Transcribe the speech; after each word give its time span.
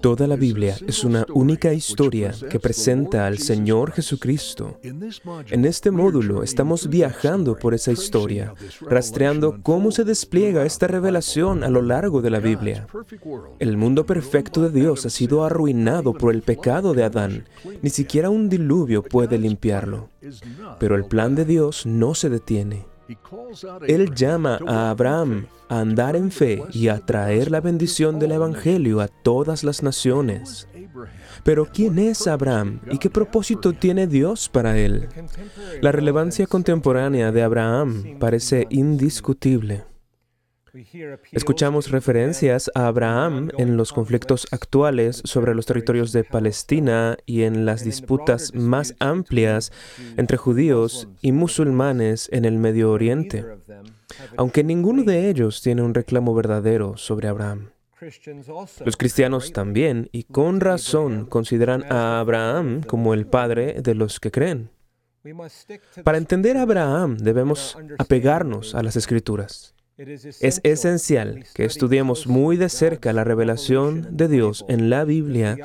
Toda 0.00 0.26
la 0.26 0.36
Biblia 0.36 0.76
es 0.86 1.04
una 1.04 1.26
única 1.34 1.72
historia 1.72 2.34
que 2.50 2.60
presenta 2.60 3.26
al 3.26 3.38
Señor 3.38 3.92
Jesucristo. 3.92 4.78
En 4.82 5.64
este 5.64 5.90
módulo 5.90 6.42
estamos 6.42 6.88
viajando 6.88 7.56
por 7.56 7.74
esa 7.74 7.92
historia, 7.92 8.54
rastreando 8.82 9.60
cómo 9.62 9.90
se 9.90 10.04
despliega 10.04 10.64
esta 10.64 10.86
revelación 10.86 11.64
a 11.64 11.68
lo 11.68 11.82
largo 11.82 12.22
de 12.22 12.30
la 12.30 12.40
Biblia. 12.40 12.86
El 13.58 13.76
mundo 13.76 14.06
perfecto 14.06 14.62
de 14.62 14.70
Dios 14.70 15.06
ha 15.06 15.10
sido 15.10 15.44
arruinado 15.44 16.12
por 16.14 16.34
el 16.34 16.42
pecado 16.42 16.94
de 16.94 17.04
Adán. 17.04 17.44
Ni 17.82 17.90
siquiera 17.90 18.30
un 18.30 18.48
diluvio 18.48 19.02
puede 19.02 19.38
limpiarlo. 19.38 20.10
Pero 20.78 20.96
el 20.96 21.04
plan 21.04 21.34
de 21.34 21.44
Dios 21.44 21.86
no 21.86 22.14
se 22.14 22.28
detiene. 22.28 22.91
Él 23.86 24.14
llama 24.14 24.58
a 24.66 24.90
Abraham 24.90 25.46
a 25.68 25.80
andar 25.80 26.16
en 26.16 26.30
fe 26.30 26.62
y 26.72 26.88
a 26.88 26.98
traer 26.98 27.50
la 27.50 27.60
bendición 27.60 28.18
del 28.18 28.32
Evangelio 28.32 29.00
a 29.00 29.08
todas 29.08 29.64
las 29.64 29.82
naciones. 29.82 30.68
Pero 31.44 31.66
¿quién 31.72 31.98
es 31.98 32.26
Abraham 32.26 32.80
y 32.90 32.98
qué 32.98 33.10
propósito 33.10 33.72
tiene 33.72 34.06
Dios 34.06 34.48
para 34.48 34.78
él? 34.78 35.08
La 35.80 35.92
relevancia 35.92 36.46
contemporánea 36.46 37.32
de 37.32 37.42
Abraham 37.42 38.18
parece 38.18 38.66
indiscutible. 38.70 39.91
Escuchamos 41.32 41.90
referencias 41.90 42.70
a 42.74 42.86
Abraham 42.86 43.50
en 43.58 43.76
los 43.76 43.92
conflictos 43.92 44.46
actuales 44.52 45.20
sobre 45.24 45.54
los 45.54 45.66
territorios 45.66 46.12
de 46.12 46.24
Palestina 46.24 47.18
y 47.26 47.42
en 47.42 47.66
las 47.66 47.84
disputas 47.84 48.54
más 48.54 48.94
amplias 48.98 49.70
entre 50.16 50.38
judíos 50.38 51.08
y 51.20 51.32
musulmanes 51.32 52.30
en 52.32 52.46
el 52.46 52.56
Medio 52.56 52.90
Oriente, 52.90 53.44
aunque 54.38 54.64
ninguno 54.64 55.02
de 55.02 55.28
ellos 55.28 55.60
tiene 55.60 55.82
un 55.82 55.92
reclamo 55.92 56.34
verdadero 56.34 56.96
sobre 56.96 57.28
Abraham. 57.28 57.70
Los 58.84 58.96
cristianos 58.96 59.52
también, 59.52 60.08
y 60.10 60.24
con 60.24 60.60
razón, 60.60 61.26
consideran 61.26 61.84
a 61.92 62.18
Abraham 62.18 62.82
como 62.82 63.12
el 63.12 63.26
padre 63.26 63.82
de 63.82 63.94
los 63.94 64.20
que 64.20 64.30
creen. 64.30 64.70
Para 66.02 66.18
entender 66.18 66.56
a 66.56 66.62
Abraham 66.62 67.18
debemos 67.18 67.76
apegarnos 67.98 68.74
a 68.74 68.82
las 68.82 68.96
escrituras. 68.96 69.71
Es 69.98 70.60
esencial 70.64 71.44
que 71.54 71.64
estudiemos 71.64 72.26
muy 72.26 72.56
de 72.56 72.70
cerca 72.70 73.12
la 73.12 73.24
revelación 73.24 74.08
de 74.16 74.28
Dios 74.28 74.64
en 74.68 74.88
la 74.88 75.04
Biblia 75.04 75.58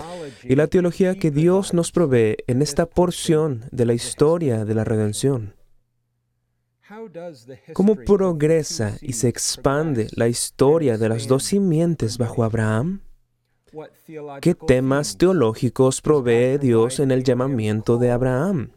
y 0.43 0.55
la 0.55 0.67
teología 0.67 1.15
que 1.15 1.31
Dios 1.31 1.73
nos 1.73 1.91
provee 1.91 2.35
en 2.47 2.61
esta 2.61 2.85
porción 2.85 3.65
de 3.71 3.85
la 3.85 3.93
historia 3.93 4.65
de 4.65 4.75
la 4.75 4.83
redención. 4.83 5.55
¿Cómo 7.73 7.95
progresa 7.95 8.97
y 9.01 9.13
se 9.13 9.29
expande 9.29 10.07
la 10.11 10.27
historia 10.27 10.97
de 10.97 11.09
las 11.09 11.27
dos 11.27 11.43
simientes 11.43 12.17
bajo 12.17 12.43
Abraham? 12.43 13.01
¿Qué 14.41 14.55
temas 14.55 15.17
teológicos 15.17 16.01
provee 16.01 16.57
Dios 16.57 16.99
en 16.99 17.11
el 17.11 17.23
llamamiento 17.23 17.97
de 17.97 18.11
Abraham? 18.11 18.71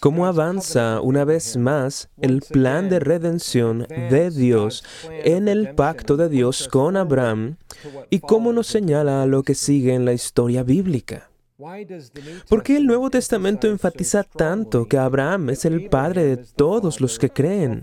Cómo 0.00 0.26
avanza 0.26 1.00
una 1.00 1.24
vez 1.24 1.56
más 1.56 2.08
el 2.20 2.40
plan 2.40 2.88
de 2.88 3.00
redención 3.00 3.86
de 3.88 4.30
Dios 4.30 4.84
en 5.08 5.48
el 5.48 5.74
pacto 5.74 6.16
de 6.16 6.28
Dios 6.28 6.68
con 6.68 6.96
Abraham 6.96 7.56
y 8.10 8.20
cómo 8.20 8.52
nos 8.52 8.66
señala 8.66 9.26
lo 9.26 9.42
que 9.42 9.54
sigue 9.54 9.94
en 9.94 10.04
la 10.04 10.12
historia 10.12 10.62
bíblica. 10.62 11.30
¿Por 12.48 12.62
qué 12.62 12.76
el 12.76 12.86
Nuevo 12.86 13.10
Testamento 13.10 13.68
enfatiza 13.68 14.24
tanto 14.24 14.86
que 14.86 14.98
Abraham 14.98 15.50
es 15.50 15.64
el 15.64 15.88
padre 15.88 16.24
de 16.24 16.36
todos 16.36 17.00
los 17.00 17.18
que 17.18 17.30
creen? 17.30 17.82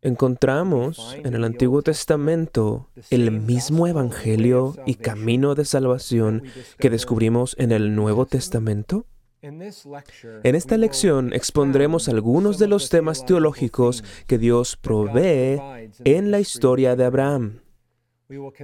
Encontramos 0.00 1.16
en 1.22 1.34
el 1.34 1.44
Antiguo 1.44 1.82
Testamento 1.82 2.88
el 3.10 3.30
mismo 3.30 3.86
Evangelio 3.86 4.74
y 4.84 4.94
camino 4.94 5.54
de 5.54 5.64
salvación 5.64 6.42
que 6.78 6.90
descubrimos 6.90 7.54
en 7.58 7.70
el 7.70 7.94
Nuevo 7.94 8.26
Testamento. 8.26 9.06
En 9.42 10.54
esta 10.54 10.76
lección 10.76 11.32
expondremos 11.32 12.08
algunos 12.08 12.58
de 12.60 12.68
los 12.68 12.90
temas 12.90 13.26
teológicos 13.26 14.04
que 14.28 14.38
Dios 14.38 14.76
provee 14.76 15.60
en 16.04 16.30
la 16.30 16.38
historia 16.38 16.94
de 16.94 17.04
Abraham. 17.04 17.58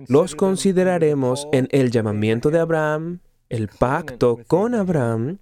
Los 0.07 0.37
consideraremos 0.37 1.49
en 1.53 1.67
el 1.73 1.91
llamamiento 1.91 2.51
de 2.51 2.61
Abraham, 2.61 3.19
el 3.49 3.67
pacto 3.67 4.39
con 4.47 4.77
Abraham 4.77 5.39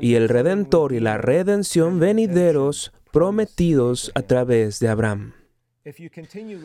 y 0.00 0.14
el 0.14 0.28
redentor 0.28 0.92
y 0.92 0.98
la 0.98 1.18
redención 1.18 2.00
venideros 2.00 2.92
prometidos 3.12 4.10
a 4.16 4.22
través 4.22 4.80
de 4.80 4.88
Abraham. 4.88 5.34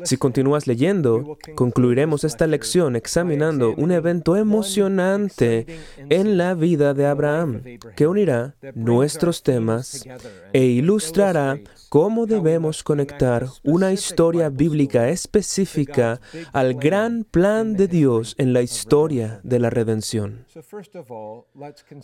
Si 0.03 0.18
continúas 0.18 0.66
leyendo, 0.66 1.38
concluiremos 1.56 2.24
esta 2.24 2.47
lección 2.47 2.96
examinando 2.96 3.74
un 3.75 3.91
evento 3.91 4.38
emocionante 4.38 5.66
en 6.09 6.38
la 6.38 6.53
vida 6.53 6.94
de 6.94 7.06
Abraham 7.06 7.62
que 7.97 8.08
unirá 8.08 8.56
nuestros 8.75 9.44
temas 9.44 10.06
e 10.53 10.63
ilustrará 10.63 11.59
cómo 11.90 12.28
debemos 12.28 12.81
conectar 12.81 13.47
una 13.63 13.91
historia 13.91 14.50
bíblica 14.50 15.09
específica 15.09 16.22
al 16.53 16.75
gran 16.75 17.25
plan 17.25 17.74
de 17.75 17.88
Dios 17.88 18.35
en 18.38 18.53
la 18.53 18.62
historia 18.62 19.41
de 19.44 19.59
la 19.59 19.69
redención. 19.69 20.46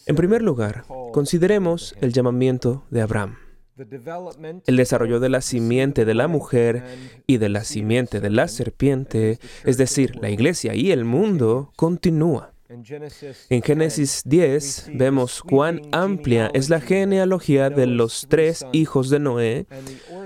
En 0.06 0.16
primer 0.16 0.42
lugar, 0.42 0.84
consideremos 1.14 1.96
el 2.02 2.12
llamamiento 2.12 2.84
de 2.90 3.02
Abraham. 3.02 3.45
El 3.78 4.78
desarrollo 4.78 5.20
de 5.20 5.30
la 5.30 5.42
simiente 5.42 6.06
de 6.06 6.14
la 6.14 6.28
mujer 6.28 6.84
y 7.28 7.38
de 7.38 7.50
la 7.50 7.64
simiente 7.64 8.22
de 8.22 8.30
la 8.30 8.48
serpiente, 8.48 9.40
es 9.66 9.78
decir, 9.78 10.16
la 10.16 10.30
iglesia 10.30 10.76
y 10.76 10.92
el 10.92 11.04
mundo, 11.04 11.72
continúa. 11.76 12.54
En 12.70 13.62
Génesis 13.62 14.24
10 14.26 14.92
vemos 14.94 15.42
cuán 15.42 15.82
amplia 15.92 16.50
es 16.54 16.70
la 16.70 16.82
genealogía 16.82 17.70
de 17.70 17.86
los 17.86 18.26
tres 18.30 18.66
hijos 18.72 19.10
de 19.10 19.20
Noé, 19.20 19.68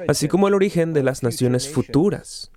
así 0.07 0.27
como 0.27 0.47
el 0.47 0.53
origen 0.53 0.93
de 0.93 1.03
las 1.03 1.21
naciones 1.21 1.69
futuras. 1.69 2.51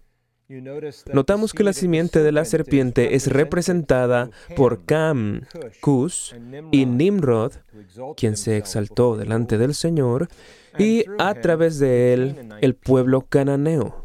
Notamos 1.12 1.52
que 1.52 1.64
la 1.64 1.72
simiente 1.72 2.22
de 2.22 2.32
la 2.32 2.44
serpiente 2.44 3.14
es 3.14 3.26
representada 3.28 4.30
por 4.56 4.84
Cam, 4.84 5.42
Cus 5.80 6.34
y 6.70 6.86
Nimrod, 6.86 7.52
quien 8.16 8.36
se 8.36 8.56
exaltó 8.56 9.16
delante 9.16 9.58
del 9.58 9.74
Señor, 9.74 10.28
y 10.78 11.04
a 11.18 11.34
través 11.34 11.78
de 11.78 12.14
él 12.14 12.48
el 12.60 12.74
pueblo 12.74 13.22
cananeo. 13.22 14.01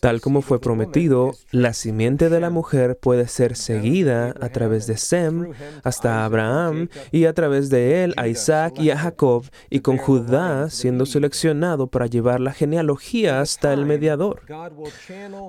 Tal 0.00 0.22
como 0.22 0.40
fue 0.40 0.62
prometido, 0.62 1.32
la 1.50 1.74
simiente 1.74 2.30
de 2.30 2.40
la 2.40 2.48
mujer 2.48 2.96
puede 2.98 3.28
ser 3.28 3.54
seguida 3.54 4.34
a 4.40 4.48
través 4.48 4.86
de 4.86 4.96
Sem 4.96 5.52
hasta 5.84 6.24
Abraham 6.24 6.88
y 7.12 7.26
a 7.26 7.34
través 7.34 7.68
de 7.68 8.02
él 8.02 8.14
a 8.16 8.28
Isaac 8.28 8.78
y 8.78 8.88
a 8.88 8.96
Jacob 8.96 9.44
y 9.68 9.80
con 9.80 9.98
Judá 9.98 10.70
siendo 10.70 11.04
seleccionado 11.04 11.88
para 11.88 12.06
llevar 12.06 12.40
la 12.40 12.54
genealogía 12.54 13.42
hasta 13.42 13.74
el 13.74 13.84
mediador. 13.84 14.40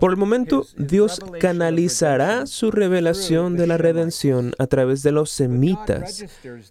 Por 0.01 0.12
el 0.12 0.18
momento, 0.18 0.66
Dios 0.78 1.22
canalizará 1.40 2.48
su 2.48 2.72
revelación 2.72 3.56
de 3.56 3.68
la 3.68 3.78
redención 3.78 4.51
a 4.60 4.68
través 4.68 5.01
de 5.01 5.13
los 5.13 5.31
semitas. 5.31 6.25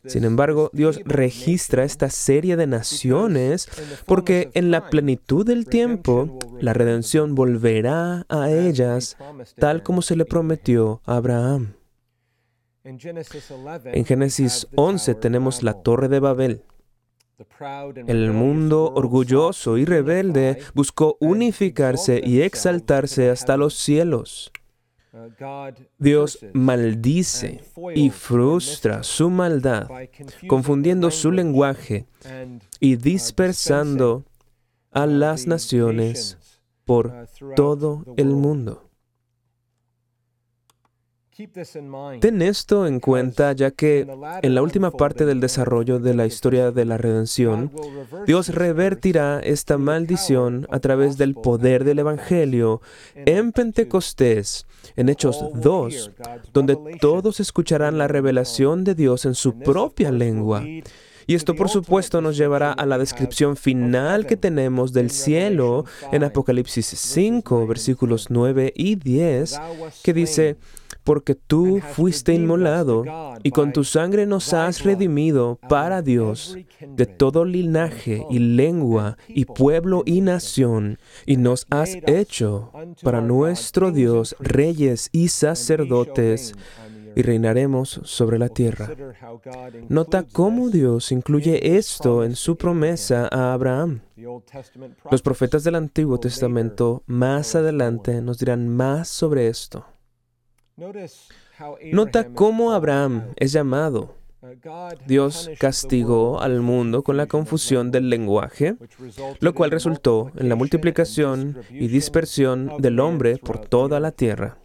Sin 0.05 0.25
embargo, 0.25 0.69
Dios 0.75 1.01
registra 1.07 1.85
esta 1.85 2.11
serie 2.11 2.57
de 2.57 2.67
naciones 2.67 3.71
porque 4.05 4.51
en 4.53 4.71
la 4.71 4.91
plenitud 4.91 5.47
del 5.47 5.65
tiempo, 5.65 6.39
la 6.61 6.75
redención 6.75 6.91
volverá 7.35 8.27
a 8.29 8.51
ellas 8.51 9.17
tal 9.59 9.83
como 9.83 10.03
se 10.03 10.17
le 10.17 10.25
prometió 10.25 11.01
a 11.05 11.17
Abraham. 11.17 11.75
En 12.83 12.99
Génesis 14.05 14.67
11 14.75 15.15
tenemos 15.17 15.63
la 15.63 15.75
torre 15.83 16.09
de 16.09 16.21
Babel. 16.21 16.63
El 18.07 18.33
mundo 18.33 18.93
orgulloso 18.95 19.79
y 19.79 19.85
rebelde 19.85 20.59
buscó 20.75 21.17
unificarse 21.21 22.21
y 22.25 22.43
exaltarse 22.43 23.31
hasta 23.31 23.57
los 23.57 23.75
cielos. 23.75 24.53
Dios 25.99 26.39
maldice 26.53 27.63
y 27.95 28.11
frustra 28.11 29.03
su 29.03 29.29
maldad, 29.31 29.89
confundiendo 30.47 31.11
su 31.11 31.33
lenguaje 31.33 32.07
y 32.79 32.97
dispersando 32.97 34.25
a 34.91 35.07
las 35.07 35.47
naciones 35.47 36.39
por 36.91 37.13
todo 37.55 38.05
el 38.17 38.31
mundo. 38.31 38.91
Ten 42.21 42.43
esto 42.43 42.85
en 42.89 42.99
cuenta 42.99 43.53
ya 43.53 43.71
que 43.71 44.09
en 44.43 44.55
la 44.57 44.61
última 44.61 44.91
parte 44.91 45.25
del 45.25 45.39
desarrollo 45.39 46.01
de 46.01 46.15
la 46.15 46.27
historia 46.27 46.73
de 46.73 46.85
la 46.85 46.99
redención, 46.99 47.71
Dios 48.27 48.49
revertirá 48.49 49.39
esta 49.39 49.79
maldición 49.79 50.67
a 50.69 50.81
través 50.81 51.17
del 51.17 51.35
poder 51.35 51.85
del 51.85 52.01
Evangelio 52.01 52.81
en 53.15 53.53
Pentecostés, 53.53 54.67
en 54.97 55.11
Hechos 55.11 55.45
2, 55.55 56.11
donde 56.53 56.77
todos 57.01 57.39
escucharán 57.39 57.99
la 57.99 58.09
revelación 58.09 58.83
de 58.83 58.97
Dios 58.97 59.27
en 59.27 59.37
su 59.37 59.61
propia 59.61 60.11
lengua 60.11 60.65
Y 61.31 61.37
esto 61.37 61.55
por 61.55 61.69
supuesto 61.69 62.21
nos 62.21 62.37
llevará 62.37 62.73
a 62.73 62.85
la 62.87 62.99
descripción 62.99 63.57
final 63.57 64.27
que 64.27 64.37
tenemos 64.37 64.93
del 64.93 65.11
cielo 65.11 65.85
en 66.11 66.25
Apocalipsis 66.25 66.87
5, 66.87 67.69
versículos 67.69 68.31
9 68.31 68.73
y 68.75 68.97
10, 68.97 69.61
que 70.03 70.13
dice, 70.13 70.57
porque 71.05 71.37
tú 71.37 71.81
fuiste 71.95 72.35
inmolado 72.35 73.05
y 73.45 73.53
con 73.53 73.73
tu 73.73 73.85
sangre 73.85 74.27
nos 74.27 74.53
has 74.53 74.83
redimido 74.83 75.61
para 75.69 76.03
Dios 76.03 76.59
de 76.81 77.07
todo 77.07 77.45
linaje 77.45 78.27
y 78.29 78.41
lengua 78.41 79.17
y 79.29 79.45
pueblo 79.45 80.03
y 80.07 80.23
nación, 80.23 80.99
y 81.27 81.37
nos 81.37 81.65
has 81.71 81.97
hecho 82.09 82.73
para 83.05 83.21
nuestro 83.21 83.93
Dios 83.93 84.35
reyes 84.41 85.09
y 85.13 85.29
sacerdotes 85.29 86.55
y 87.15 87.23
reinaremos 87.23 88.01
sobre 88.05 88.39
la 88.39 88.49
tierra. 88.49 88.91
Nota 89.89 90.25
cómo 90.33 90.71
Dios 90.71 91.13
incluye 91.13 91.77
esto 91.77 92.25
en 92.25 92.37
su 92.37 92.57
promesa 92.57 93.29
a 93.31 93.53
Abraham. 93.53 94.01
Los 95.11 95.23
profetas 95.23 95.65
del 95.65 95.75
Antiguo 95.75 96.19
Testamento 96.19 97.03
más 97.07 97.55
adelante 97.55 98.21
nos 98.21 98.39
dirán 98.39 98.69
más 98.69 99.09
sobre 99.09 99.49
esto. 99.49 99.87
Nota 101.93 102.29
cómo 102.33 102.73
Abraham 102.73 103.33
es 103.37 103.53
llamado. 103.53 104.21
Dios 105.07 105.51
castigó 105.59 106.41
al 106.41 106.63
mundo 106.63 107.03
con 107.03 107.19
la 107.19 107.27
confusión 107.27 107.91
del 107.91 108.09
lenguaje, 108.09 108.77
lo 109.41 109.55
cual 109.55 109.71
resultó 109.71 110.33
en 110.37 110.49
la 110.49 110.57
multiplicación 110.57 111.59
y 111.71 111.89
dispersión 111.89 112.73
del 112.79 113.01
hombre 113.01 113.37
por 113.37 113.59
toda 113.59 114.01
la 114.01 114.13
tierra. 114.13 114.60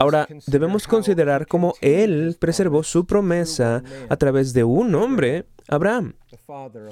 Ahora, 0.00 0.28
debemos 0.46 0.86
considerar 0.86 1.46
cómo 1.46 1.74
Él 1.80 2.36
preservó 2.38 2.82
su 2.82 3.06
promesa 3.06 3.82
a 4.08 4.16
través 4.16 4.52
de 4.52 4.64
un 4.64 4.94
hombre, 4.94 5.46
Abraham 5.68 6.14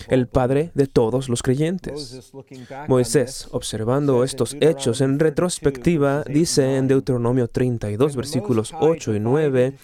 el 0.09 0.27
Padre 0.27 0.71
de 0.75 0.87
todos 0.87 1.29
los 1.29 1.43
creyentes. 1.43 2.33
Moisés, 2.89 3.49
observando 3.53 4.25
estos 4.25 4.57
hechos 4.61 5.01
en 5.01 5.19
retrospectiva, 5.19 6.25
dice 6.25 6.77
en 6.77 6.89
Deuteronomio 6.89 7.49
32, 7.49 8.17
versículos 8.17 8.73
8 8.79 9.15
y 9.15 9.21
9, 9.21 9.75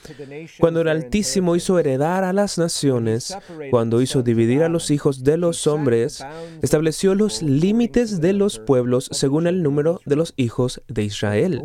cuando 0.58 0.80
el 0.80 0.88
Altísimo 0.88 1.56
hizo 1.56 1.78
heredar 1.78 2.24
a 2.24 2.32
las 2.32 2.58
naciones, 2.58 3.36
cuando 3.70 4.00
hizo 4.00 4.22
dividir 4.22 4.62
a 4.62 4.68
los 4.68 4.90
hijos 4.90 5.22
de 5.22 5.36
los 5.36 5.66
hombres, 5.66 6.24
estableció 6.62 7.14
los 7.14 7.42
límites 7.42 8.20
de 8.20 8.32
los 8.32 8.58
pueblos 8.58 9.08
según 9.12 9.46
el 9.46 9.62
número 9.62 10.00
de 10.04 10.16
los 10.16 10.34
hijos 10.36 10.82
de 10.88 11.04
Israel, 11.04 11.62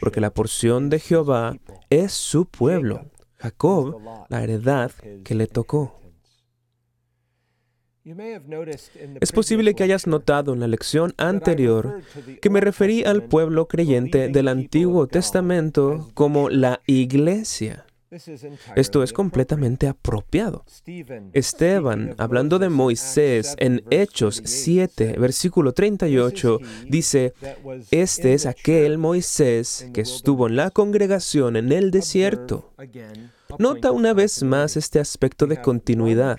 porque 0.00 0.20
la 0.20 0.30
porción 0.30 0.90
de 0.90 1.00
Jehová 1.00 1.56
es 1.90 2.12
su 2.12 2.46
pueblo, 2.46 3.02
Jacob, 3.38 4.00
la 4.28 4.42
heredad 4.42 4.90
que 5.24 5.34
le 5.34 5.46
tocó. 5.46 6.05
Es 9.20 9.32
posible 9.32 9.74
que 9.74 9.82
hayas 9.82 10.06
notado 10.06 10.52
en 10.52 10.60
la 10.60 10.68
lección 10.68 11.12
anterior 11.16 12.02
que 12.40 12.50
me 12.50 12.60
referí 12.60 13.02
al 13.02 13.24
pueblo 13.24 13.66
creyente 13.66 14.28
del 14.28 14.46
Antiguo 14.46 15.08
Testamento 15.08 16.08
como 16.14 16.48
la 16.48 16.80
iglesia. 16.86 17.84
Esto 18.76 19.02
es 19.02 19.12
completamente 19.12 19.88
apropiado. 19.88 20.64
Esteban, 21.32 22.14
hablando 22.18 22.60
de 22.60 22.68
Moisés 22.68 23.56
en 23.58 23.82
Hechos 23.90 24.40
7, 24.44 25.16
versículo 25.18 25.72
38, 25.72 26.60
dice, 26.88 27.34
Este 27.90 28.34
es 28.34 28.46
aquel 28.46 28.98
Moisés 28.98 29.90
que 29.92 30.02
estuvo 30.02 30.46
en 30.46 30.54
la 30.54 30.70
congregación 30.70 31.56
en 31.56 31.72
el 31.72 31.90
desierto. 31.90 32.72
Nota 33.58 33.92
una 33.92 34.12
vez 34.12 34.42
más 34.42 34.76
este 34.76 34.98
aspecto 34.98 35.46
de 35.46 35.60
continuidad. 35.60 36.38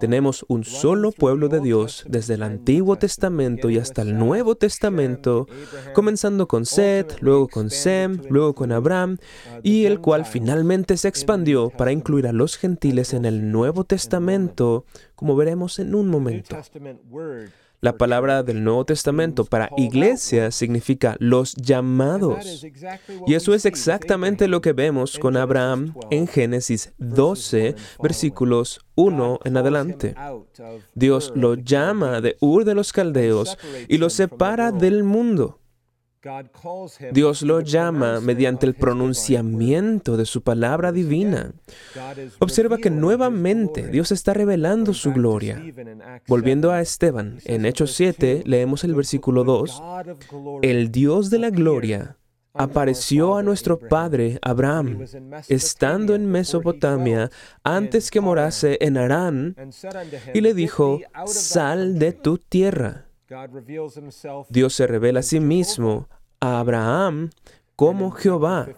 Tenemos 0.00 0.44
un 0.48 0.64
solo 0.64 1.12
pueblo 1.12 1.48
de 1.48 1.60
Dios 1.60 2.04
desde 2.08 2.34
el 2.34 2.42
Antiguo 2.42 2.96
Testamento 2.96 3.70
y 3.70 3.78
hasta 3.78 4.02
el 4.02 4.18
Nuevo 4.18 4.56
Testamento, 4.56 5.46
comenzando 5.94 6.48
con 6.48 6.66
Seth, 6.66 7.20
luego 7.20 7.48
con 7.48 7.70
Sem, 7.70 8.20
luego 8.28 8.54
con 8.54 8.72
Abraham, 8.72 9.18
y 9.62 9.84
el 9.86 10.00
cual 10.00 10.24
finalmente 10.24 10.96
se 10.96 11.08
expandió 11.08 11.70
para 11.70 11.92
incluir 11.92 12.26
a 12.26 12.32
los 12.32 12.56
gentiles 12.56 13.14
en 13.14 13.24
el 13.24 13.50
Nuevo 13.50 13.84
Testamento, 13.84 14.84
como 15.14 15.36
veremos 15.36 15.78
en 15.78 15.94
un 15.94 16.08
momento. 16.08 16.56
La 17.84 17.98
palabra 17.98 18.42
del 18.42 18.64
Nuevo 18.64 18.86
Testamento 18.86 19.44
para 19.44 19.68
iglesia 19.76 20.50
significa 20.50 21.16
los 21.18 21.54
llamados. 21.54 22.64
Y 23.26 23.34
eso 23.34 23.52
es 23.52 23.66
exactamente 23.66 24.48
lo 24.48 24.62
que 24.62 24.72
vemos 24.72 25.18
con 25.18 25.36
Abraham 25.36 25.94
en 26.10 26.26
Génesis 26.26 26.94
12, 26.96 27.74
versículos 28.02 28.80
1 28.94 29.40
en 29.44 29.56
adelante. 29.58 30.14
Dios 30.94 31.30
lo 31.36 31.56
llama 31.56 32.22
de 32.22 32.38
Ur 32.40 32.64
de 32.64 32.74
los 32.74 32.90
Caldeos 32.90 33.58
y 33.86 33.98
lo 33.98 34.08
separa 34.08 34.72
del 34.72 35.04
mundo. 35.04 35.60
Dios 37.12 37.42
lo 37.42 37.60
llama 37.60 38.20
mediante 38.20 38.66
el 38.66 38.74
pronunciamiento 38.74 40.16
de 40.16 40.24
su 40.24 40.42
palabra 40.42 40.92
divina. 40.92 41.52
Observa 42.38 42.78
que 42.78 42.90
nuevamente 42.90 43.88
Dios 43.88 44.12
está 44.12 44.32
revelando 44.32 44.94
su 44.94 45.12
gloria. 45.12 45.62
Volviendo 46.26 46.72
a 46.72 46.80
Esteban, 46.80 47.38
en 47.44 47.66
Hechos 47.66 47.92
7 47.92 48.42
leemos 48.46 48.84
el 48.84 48.94
versículo 48.94 49.44
2, 49.44 49.82
el 50.62 50.90
Dios 50.90 51.30
de 51.30 51.38
la 51.38 51.50
gloria 51.50 52.16
apareció 52.54 53.36
a 53.36 53.42
nuestro 53.42 53.78
padre 53.80 54.38
Abraham, 54.40 55.04
estando 55.48 56.14
en 56.14 56.30
Mesopotamia, 56.30 57.30
antes 57.64 58.10
que 58.10 58.20
morase 58.20 58.78
en 58.80 58.96
Harán, 58.96 59.56
y 60.32 60.40
le 60.40 60.54
dijo, 60.54 61.00
sal 61.26 61.98
de 61.98 62.12
tu 62.12 62.38
tierra 62.38 63.04
Dios 64.50 64.74
se 64.74 64.86
revela 64.86 65.20
a 65.20 65.22
sí 65.22 65.40
mismo 65.40 66.08
a 66.44 66.60
Abraham 66.60 67.30
como 67.76 68.10
Jehová. 68.10 68.68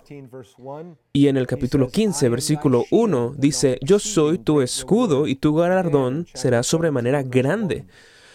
Y 1.13 1.29
en 1.29 1.37
el 1.37 1.47
capítulo 1.47 1.89
15, 1.89 2.29
versículo 2.29 2.85
1, 2.91 3.35
dice, 3.37 3.79
yo 3.83 3.99
soy 3.99 4.39
tu 4.39 4.63
escudo 4.63 5.27
y 5.27 5.35
tu 5.37 5.55
galardón 5.55 6.27
será 6.33 6.63
sobremanera 6.63 7.23
grande. 7.23 7.85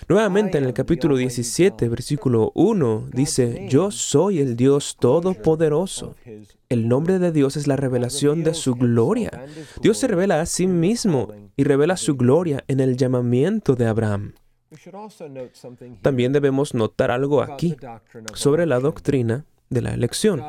Nuevamente 0.08 0.58
en 0.58 0.66
el 0.66 0.74
capítulo 0.74 1.16
17, 1.16 1.88
versículo 1.88 2.52
1, 2.56 3.10
dice, 3.14 3.68
yo 3.70 3.92
soy 3.92 4.40
el 4.40 4.56
Dios 4.56 4.98
Todopoderoso. 5.00 6.16
El 6.70 6.88
nombre 6.88 7.18
de 7.18 7.32
Dios 7.32 7.56
es 7.56 7.68
la 7.68 7.78
revelación 7.78 8.44
de 8.44 8.54
su 8.54 8.76
gloria. 8.76 9.46
Dios 9.82 9.98
se 9.98 10.08
revela 10.08 10.42
a 10.42 10.46
sí 10.46 10.68
mismo 10.68 11.30
y 11.56 11.64
revela 11.64 11.96
su 11.98 12.16
gloria 12.16 12.64
en 12.68 12.82
el 12.82 12.98
llamamiento 12.98 13.76
de 13.76 13.88
Abraham. 13.88 14.34
También 16.01 16.32
debemos 16.32 16.74
notar 16.74 17.12
algo 17.12 17.42
aquí 17.42 17.75
sobre 18.34 18.66
la 18.66 18.80
doctrina 18.80 19.46
de 19.70 19.82
la 19.82 19.94
elección. 19.94 20.42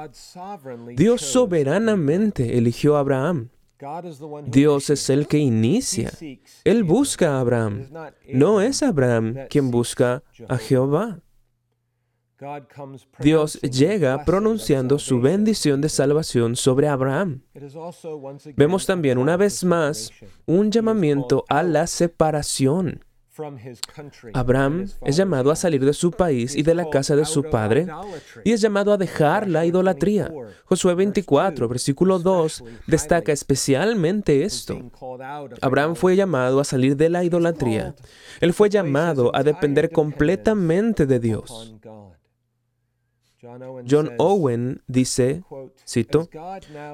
Dios 0.97 1.23
soberanamente 1.23 2.59
eligió 2.59 2.97
a 2.97 3.00
Abraham. 3.00 3.50
Dios 4.47 4.91
es 4.91 5.11
el 5.11 5.26
que 5.26 5.38
inicia. 5.38 6.12
Él 6.64 6.85
busca 6.85 7.37
a 7.37 7.41
Abraham. 7.41 7.88
No 8.33 8.61
es 8.61 8.83
Abraham 8.83 9.35
quien 9.50 9.71
busca 9.71 10.23
a 10.49 10.57
Jehová. 10.57 11.21
Dios 13.21 13.61
llega 13.61 14.25
pronunciando 14.25 14.99
su 14.99 15.21
bendición 15.21 15.81
de 15.81 15.88
salvación 15.88 16.57
sobre 16.57 16.88
Abraham. 16.88 17.43
Vemos 18.57 18.87
también 18.87 19.19
una 19.19 19.37
vez 19.37 19.64
más 19.64 20.11
un 20.47 20.71
llamamiento 20.71 21.45
a 21.49 21.62
la 21.62 21.87
separación. 21.87 23.05
Abraham 24.35 24.87
es 25.03 25.17
llamado 25.17 25.51
a 25.51 25.57
salir 25.57 25.85
de 25.85 25.95
su 25.95 26.11
país 26.11 26.55
y 26.55 26.62
de 26.62 26.75
la 26.75 26.91
casa 26.91 27.17
de 27.17 27.25
su 27.25 27.45
padre 27.45 27.87
y 28.45 28.53
es 28.53 28.61
llamado 28.61 28.93
a 28.93 28.99
dejar 28.99 29.49
la 29.49 29.65
idolatría. 29.65 30.31
Josué 30.65 30.95
24, 30.95 31.69
versículo 31.69 32.19
2, 32.19 32.65
destaca 32.87 33.33
especialmente 33.33 34.45
esto. 34.45 34.91
Abraham 35.61 35.95
fue 35.95 36.15
llamado 36.15 36.61
a 36.61 36.65
salir 36.65 36.97
de 36.97 37.09
la 37.09 37.25
idolatría. 37.25 37.95
Él 38.41 38.53
fue 38.53 38.69
llamado 38.69 39.35
a 39.35 39.43
depender 39.43 39.91
completamente 39.91 41.07
de 41.07 41.19
Dios. 41.19 41.75
John 43.89 44.11
Owen 44.19 44.83
dice, 44.87 45.43
cito, 45.89 46.29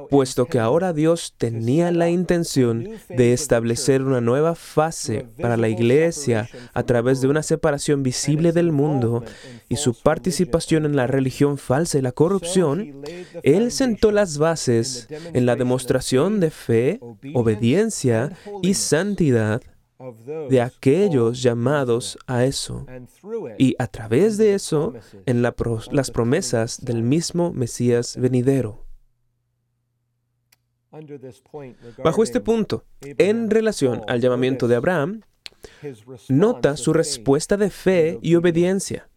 puesto 0.09 0.47
que 0.47 0.59
ahora 0.59 0.95
Dios 0.95 1.35
tenía 1.37 1.91
la 1.91 2.09
intención 2.09 2.89
de 3.11 3.35
establecer 3.35 4.03
una 4.03 4.23
nueva 4.23 4.55
fase 4.55 5.27
para 5.41 5.59
la 5.59 5.69
iglesia 5.69 6.49
a 6.73 6.83
través 6.85 7.21
de 7.21 7.29
una 7.29 7.43
separación 7.43 8.03
visible 8.03 8.53
del 8.53 8.73
mundo 8.73 9.25
y 9.69 9.77
su 9.77 9.93
participación 9.93 10.87
en 10.87 10.97
la 10.97 11.07
religión 11.07 11.59
falsa 11.59 11.99
y 11.99 12.03
la 12.03 12.13
corrupción, 12.13 13.03
Él 13.43 13.71
sentó 13.71 14.11
las 14.11 14.39
bases 14.39 15.07
en 15.11 15.45
la 15.45 15.55
demostración 15.55 16.41
de 16.41 16.51
fe, 16.51 17.01
obediencia 17.35 18.33
y 18.63 18.73
santidad 18.73 19.61
de 20.49 20.61
aquellos 20.61 21.43
llamados 21.43 22.19
a 22.27 22.45
eso 22.45 22.87
y 23.59 23.75
a 23.79 23.89
través 23.89 24.37
de 24.37 24.55
eso 24.55 24.95
en 25.27 25.43
las 25.43 26.11
promesas 26.11 26.85
del 26.85 27.03
mismo 27.03 27.53
Mesías 27.53 28.17
venidero. 28.17 28.85
Bajo 32.03 32.23
este 32.23 32.41
punto, 32.41 32.85
en 33.01 33.51
relación 33.51 34.03
al 34.07 34.21
llamamiento 34.21 34.69
de 34.69 34.77
Abraham, 34.77 35.23
nota 36.29 36.77
su 36.77 36.93
respuesta 36.93 37.57
de 37.57 37.71
fe 37.71 38.19
y 38.23 38.37
obediencia. 38.37 39.08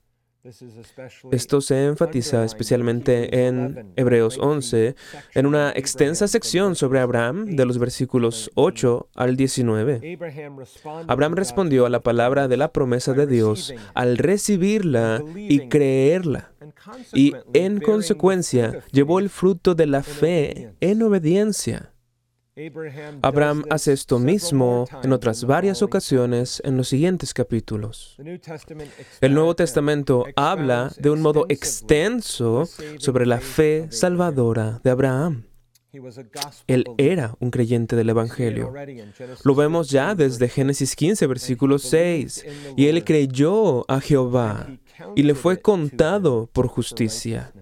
Esto 1.31 1.62
se 1.62 1.86
enfatiza 1.86 2.43
especialmente 2.43 3.45
en 3.45 3.93
Hebreos 3.95 4.39
11, 4.39 4.95
en 5.36 5.45
una 5.45 5.71
extensa 5.71 6.27
sección 6.27 6.75
sobre 6.75 7.00
Abraham 7.00 7.55
de 7.55 7.65
los 7.65 7.77
versículos 7.77 8.50
8 8.55 9.10
al 9.13 9.36
19. 9.36 10.17
Abraham 11.07 11.36
respondió 11.36 11.86
a 11.86 11.89
la 11.89 12.00
palabra 12.01 12.48
de 12.48 12.57
la 12.57 12.71
promesa 12.71 13.13
de 13.13 13.27
Dios 13.27 13.74
al 13.93 14.17
recibirla 14.17 15.24
y 15.36 15.67
creerla, 15.67 16.53
y 17.13 17.33
en 17.53 17.79
consecuencia 17.79 18.83
llevó 18.91 19.19
el 19.19 19.29
fruto 19.29 19.75
de 19.75 19.86
la 19.86 20.01
fe 20.01 20.74
en 20.79 21.03
obediencia. 21.03 21.91
Abraham 23.22 23.63
hace 23.70 23.93
esto 23.93 24.20
mismo 24.20 24.86
en 25.03 25.13
otras 25.13 25.46
varias 25.46 25.81
ocasiones 25.81 26.62
en 26.65 26.75
los 26.75 26.89
siguientes 26.89 27.34
capítulos. 27.34 28.17
El 29.22 29.34
Nuevo 29.34 29.55
Testamento 29.55 30.25
habla 30.36 30.91
de 30.98 31.10
un 31.10 31.22
modo 31.22 31.46
extenso 31.48 32.67
sobre 32.98 33.25
la 33.25 33.39
fe 33.39 33.88
salvadora 33.89 34.81
de 34.84 34.89
Abraham. 34.89 35.46
Él 36.67 36.84
era 36.98 37.36
un 37.39 37.51
creyente 37.51 37.96
del 37.96 38.10
Evangelio. 38.10 38.74
Lo 39.46 39.55
vemos 39.55 39.89
ya 39.89 40.13
desde 40.13 40.50
Génesis 40.50 40.96
15, 40.98 41.27
versículo 41.27 41.79
6. 41.79 42.46
Y 42.75 42.88
él 42.88 43.03
creyó 43.05 43.89
a 43.89 44.01
Jehová 44.01 44.67
y 45.15 45.24
le 45.24 45.36
fue 45.36 45.62
contado 45.62 46.50
por 46.51 46.67
justicia. 46.67 47.53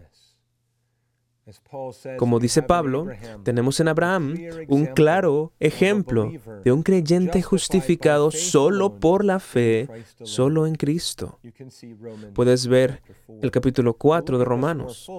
Como 2.18 2.39
dice 2.39 2.62
Pablo, 2.62 3.08
tenemos 3.44 3.79
en 3.79 3.88
Abraham 3.88 4.36
un 4.68 4.86
claro 4.88 5.53
ejemplo 5.60 6.32
de 6.63 6.72
un 6.72 6.84
creyente 6.84 7.41
justificado 7.41 8.32
solo 8.32 9.00
por 9.00 9.25
la 9.25 9.39
fe, 9.39 9.88
solo 10.24 10.68
en 10.68 10.75
Cristo. 10.75 11.39
Puedes 12.34 12.68
ver 12.68 13.01
el 13.41 13.51
capítulo 13.51 13.94
4 13.94 14.38
de 14.38 14.46
Romanos. 14.46 15.10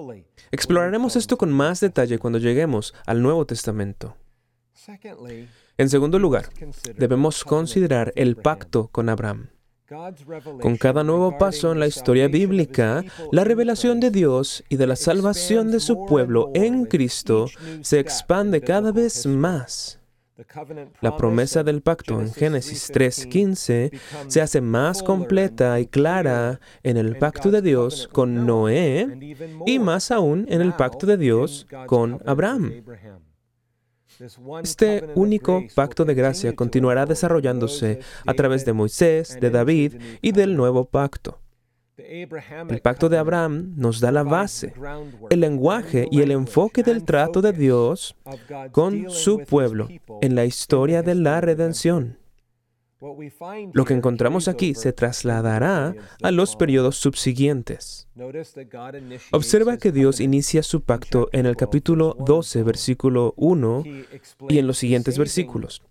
Exploraremos 0.51 1.15
esto 1.15 1.37
con 1.37 1.51
más 1.51 1.79
detalle 1.79 2.19
cuando 2.19 2.39
lleguemos 2.39 2.93
al 3.05 3.21
Nuevo 3.21 3.45
Testamento. 3.45 4.15
En 5.77 5.89
segundo 5.89 6.19
lugar, 6.19 6.49
debemos 6.97 7.43
considerar 7.43 8.11
el 8.15 8.35
pacto 8.35 8.87
con 8.87 9.09
Abraham. 9.09 9.49
Con 10.61 10.77
cada 10.77 11.03
nuevo 11.03 11.37
paso 11.37 11.71
en 11.71 11.79
la 11.79 11.87
historia 11.87 12.27
bíblica, 12.27 13.03
la 13.31 13.43
revelación 13.43 13.99
de 13.99 14.11
Dios 14.11 14.63
y 14.69 14.77
de 14.77 14.87
la 14.87 14.95
salvación 14.95 15.71
de 15.71 15.79
su 15.79 16.05
pueblo 16.05 16.49
en 16.53 16.85
Cristo 16.85 17.47
se 17.81 17.99
expande 17.99 18.61
cada 18.61 18.91
vez 18.91 19.25
más. 19.25 19.99
La 21.01 21.17
promesa 21.17 21.63
del 21.63 21.81
pacto 21.81 22.19
en 22.19 22.33
Génesis 22.33 22.91
3.15 22.91 23.91
se 24.27 24.41
hace 24.41 24.61
más 24.61 25.03
completa 25.03 25.79
y 25.79 25.87
clara 25.87 26.59
en 26.83 26.97
el 26.97 27.17
pacto 27.17 27.51
de 27.51 27.61
Dios 27.61 28.07
con 28.11 28.45
Noé 28.45 29.35
y 29.65 29.79
más 29.79 30.09
aún 30.09 30.45
en 30.49 30.61
el 30.61 30.73
pacto 30.73 31.05
de 31.05 31.17
Dios 31.17 31.67
con 31.85 32.21
Abraham. 32.25 32.83
Este 34.63 35.09
único 35.15 35.63
pacto 35.73 36.05
de 36.05 36.13
gracia 36.13 36.55
continuará 36.55 37.05
desarrollándose 37.05 37.99
a 38.25 38.33
través 38.33 38.65
de 38.65 38.73
Moisés, 38.73 39.37
de 39.39 39.49
David 39.49 39.95
y 40.21 40.31
del 40.31 40.55
nuevo 40.55 40.85
pacto. 40.85 41.39
El 41.97 42.81
pacto 42.81 43.09
de 43.09 43.17
Abraham 43.17 43.73
nos 43.77 43.99
da 43.99 44.11
la 44.11 44.23
base, 44.23 44.73
el 45.29 45.39
lenguaje 45.39 46.07
y 46.11 46.21
el 46.21 46.31
enfoque 46.31 46.83
del 46.83 47.03
trato 47.03 47.41
de 47.41 47.53
Dios 47.53 48.15
con 48.71 49.09
su 49.09 49.39
pueblo 49.39 49.87
en 50.21 50.35
la 50.35 50.45
historia 50.45 51.03
de 51.03 51.15
la 51.15 51.41
redención. 51.41 52.20
Lo 53.73 53.85
que 53.85 53.93
encontramos 53.95 54.47
aquí 54.47 54.75
se 54.75 54.93
trasladará 54.93 55.95
a 56.21 56.31
los 56.31 56.55
periodos 56.55 56.97
subsiguientes. 56.97 58.07
Observa 59.31 59.77
que 59.77 59.91
Dios 59.91 60.19
inicia 60.19 60.61
su 60.61 60.81
pacto 60.81 61.27
en 61.31 61.47
el 61.47 61.55
capítulo 61.55 62.15
12, 62.19 62.61
versículo 62.61 63.33
1 63.37 63.83
y 64.49 64.59
en 64.59 64.67
los 64.67 64.77
siguientes 64.77 65.17
versículos. 65.17 65.81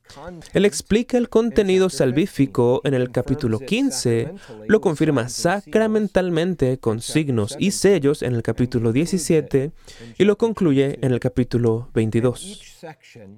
Él 0.53 0.65
explica 0.65 1.19
el 1.19 1.29
contenido 1.29 1.91
salvífico 1.91 2.81
en 2.85 2.95
el 2.95 3.11
capítulo 3.11 3.59
15, 3.61 4.33
lo 4.67 4.81
confirma 4.81 5.29
sacramentalmente 5.29 6.79
con 6.79 7.01
signos 7.01 7.57
y 7.59 7.71
sellos 7.73 8.23
en 8.23 8.35
el 8.35 8.43
capítulo 8.43 8.93
17 8.93 9.73
y 10.19 10.25
lo 10.25 10.37
concluye 10.39 10.99
en 11.03 11.13
el 11.13 11.21
capítulo 11.21 11.91
22. 11.95 12.85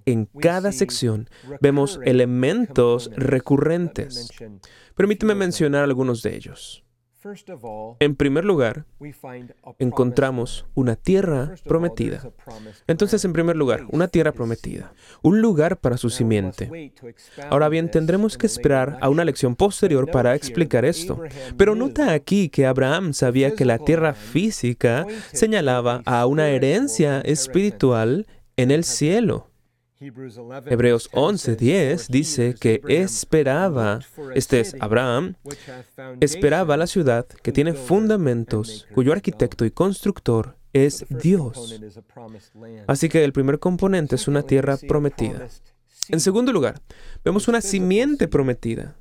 En 0.06 0.26
cada 0.26 0.72
sección 0.72 1.28
vemos 1.60 1.98
elementos 2.04 3.10
recurrentes. 3.16 4.30
Permíteme 4.94 5.34
mencionar 5.34 5.84
algunos 5.84 6.22
de 6.22 6.36
ellos. 6.36 6.84
En 8.00 8.16
primer 8.16 8.44
lugar, 8.44 8.84
encontramos 9.78 10.66
una 10.74 10.96
tierra 10.96 11.54
prometida. 11.64 12.30
Entonces, 12.86 13.24
en 13.24 13.32
primer 13.32 13.56
lugar, 13.56 13.84
una 13.90 14.08
tierra 14.08 14.32
prometida, 14.32 14.92
un 15.22 15.40
lugar 15.40 15.78
para 15.78 15.96
su 15.96 16.10
simiente. 16.10 16.92
Ahora 17.48 17.68
bien, 17.68 17.90
tendremos 17.90 18.36
que 18.36 18.46
esperar 18.46 18.98
a 19.00 19.08
una 19.08 19.24
lección 19.24 19.54
posterior 19.54 20.10
para 20.10 20.34
explicar 20.34 20.84
esto. 20.84 21.20
Pero 21.56 21.74
nota 21.74 22.12
aquí 22.12 22.48
que 22.48 22.66
Abraham 22.66 23.12
sabía 23.12 23.54
que 23.54 23.64
la 23.64 23.78
tierra 23.78 24.14
física 24.14 25.06
señalaba 25.32 26.02
a 26.04 26.26
una 26.26 26.48
herencia 26.48 27.20
espiritual 27.20 28.26
en 28.56 28.70
el 28.70 28.84
cielo. 28.84 29.51
Hebreos 30.66 31.10
11:10 31.12 32.08
dice 32.08 32.54
que 32.58 32.80
esperaba, 32.88 34.00
este 34.34 34.60
es 34.60 34.76
Abraham, 34.80 35.34
esperaba 36.20 36.76
la 36.76 36.86
ciudad 36.86 37.26
que 37.26 37.52
tiene 37.52 37.72
fundamentos, 37.74 38.86
cuyo 38.94 39.12
arquitecto 39.12 39.64
y 39.64 39.70
constructor 39.70 40.56
es 40.72 41.04
Dios. 41.08 41.80
Así 42.86 43.08
que 43.08 43.24
el 43.24 43.32
primer 43.32 43.58
componente 43.58 44.16
es 44.16 44.26
una 44.28 44.42
tierra 44.42 44.76
prometida. 44.76 45.48
En 46.08 46.18
segundo 46.18 46.52
lugar, 46.52 46.80
vemos 47.24 47.46
una 47.46 47.60
simiente 47.60 48.26
prometida. 48.26 48.96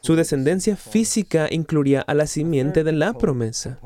Su 0.00 0.16
descendencia 0.16 0.76
física 0.76 1.48
incluiría 1.50 2.00
a 2.00 2.14
la 2.14 2.26
simiente 2.26 2.82
de 2.82 2.92
la 2.92 3.12
promesa. 3.12 3.78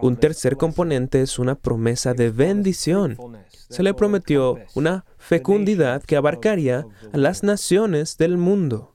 Un 0.00 0.16
tercer 0.16 0.56
componente 0.56 1.20
es 1.20 1.38
una 1.38 1.56
promesa 1.56 2.14
de 2.14 2.30
bendición. 2.30 3.18
Se 3.68 3.82
le 3.82 3.92
prometió 3.92 4.58
una 4.74 5.04
fecundidad 5.18 6.02
que 6.02 6.16
abarcaría 6.16 6.86
a 7.12 7.16
las 7.18 7.42
naciones 7.42 8.16
del 8.16 8.38
mundo. 8.38 8.93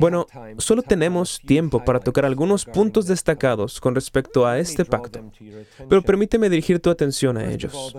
Bueno, 0.00 0.26
solo 0.58 0.82
tenemos 0.82 1.40
tiempo 1.46 1.84
para 1.84 2.00
tocar 2.00 2.24
algunos 2.24 2.64
puntos 2.64 3.06
destacados 3.06 3.80
con 3.80 3.94
respecto 3.94 4.44
a 4.44 4.58
este 4.58 4.84
pacto, 4.84 5.30
pero 5.88 6.02
permíteme 6.02 6.50
dirigir 6.50 6.80
tu 6.80 6.90
atención 6.90 7.36
a 7.36 7.48
ellos. 7.48 7.94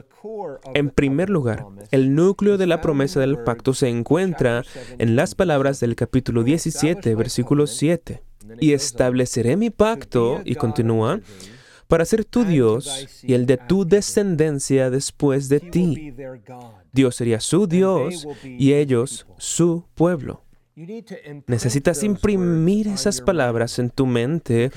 En 0.74 0.90
primer 0.90 1.30
lugar, 1.30 1.66
el 1.92 2.16
núcleo 2.16 2.58
de 2.58 2.68
la 2.68 2.82
promesa 2.82 3.22
del 3.22 3.40
pacto 3.40 3.74
se 3.74 3.88
encuentra 3.88 4.64
en 4.98 5.16
las 5.16 5.34
palabras 5.34 5.80
del 5.80 5.96
capítulo 5.96 6.44
17, 6.44 7.16
versículo 7.16 7.66
7. 7.66 8.22
Y 8.60 8.74
estableceré 8.74 9.56
mi 9.56 9.70
pacto, 9.70 10.42
y 10.44 10.56
continúa, 10.56 11.22
para 11.88 12.04
ser 12.04 12.26
tu 12.26 12.44
Dios 12.44 13.22
y 13.24 13.36
el 13.36 13.46
de 13.46 13.56
tu 13.56 13.86
descendencia 13.86 14.90
después 14.90 15.48
de 15.48 15.62
ti. 15.62 16.14
Dios 16.92 17.16
sería 17.16 17.40
su 17.40 17.68
Dios 17.68 18.28
y 18.44 18.74
ellos 18.74 19.26
su 19.38 19.86
pueblo. 19.96 20.44
Necesitas 21.48 22.04
imprimir 22.04 22.88
esas 22.88 23.22
palabras 23.22 23.78
en 23.80 23.90
tu 23.90 24.06
mente, 24.06 24.72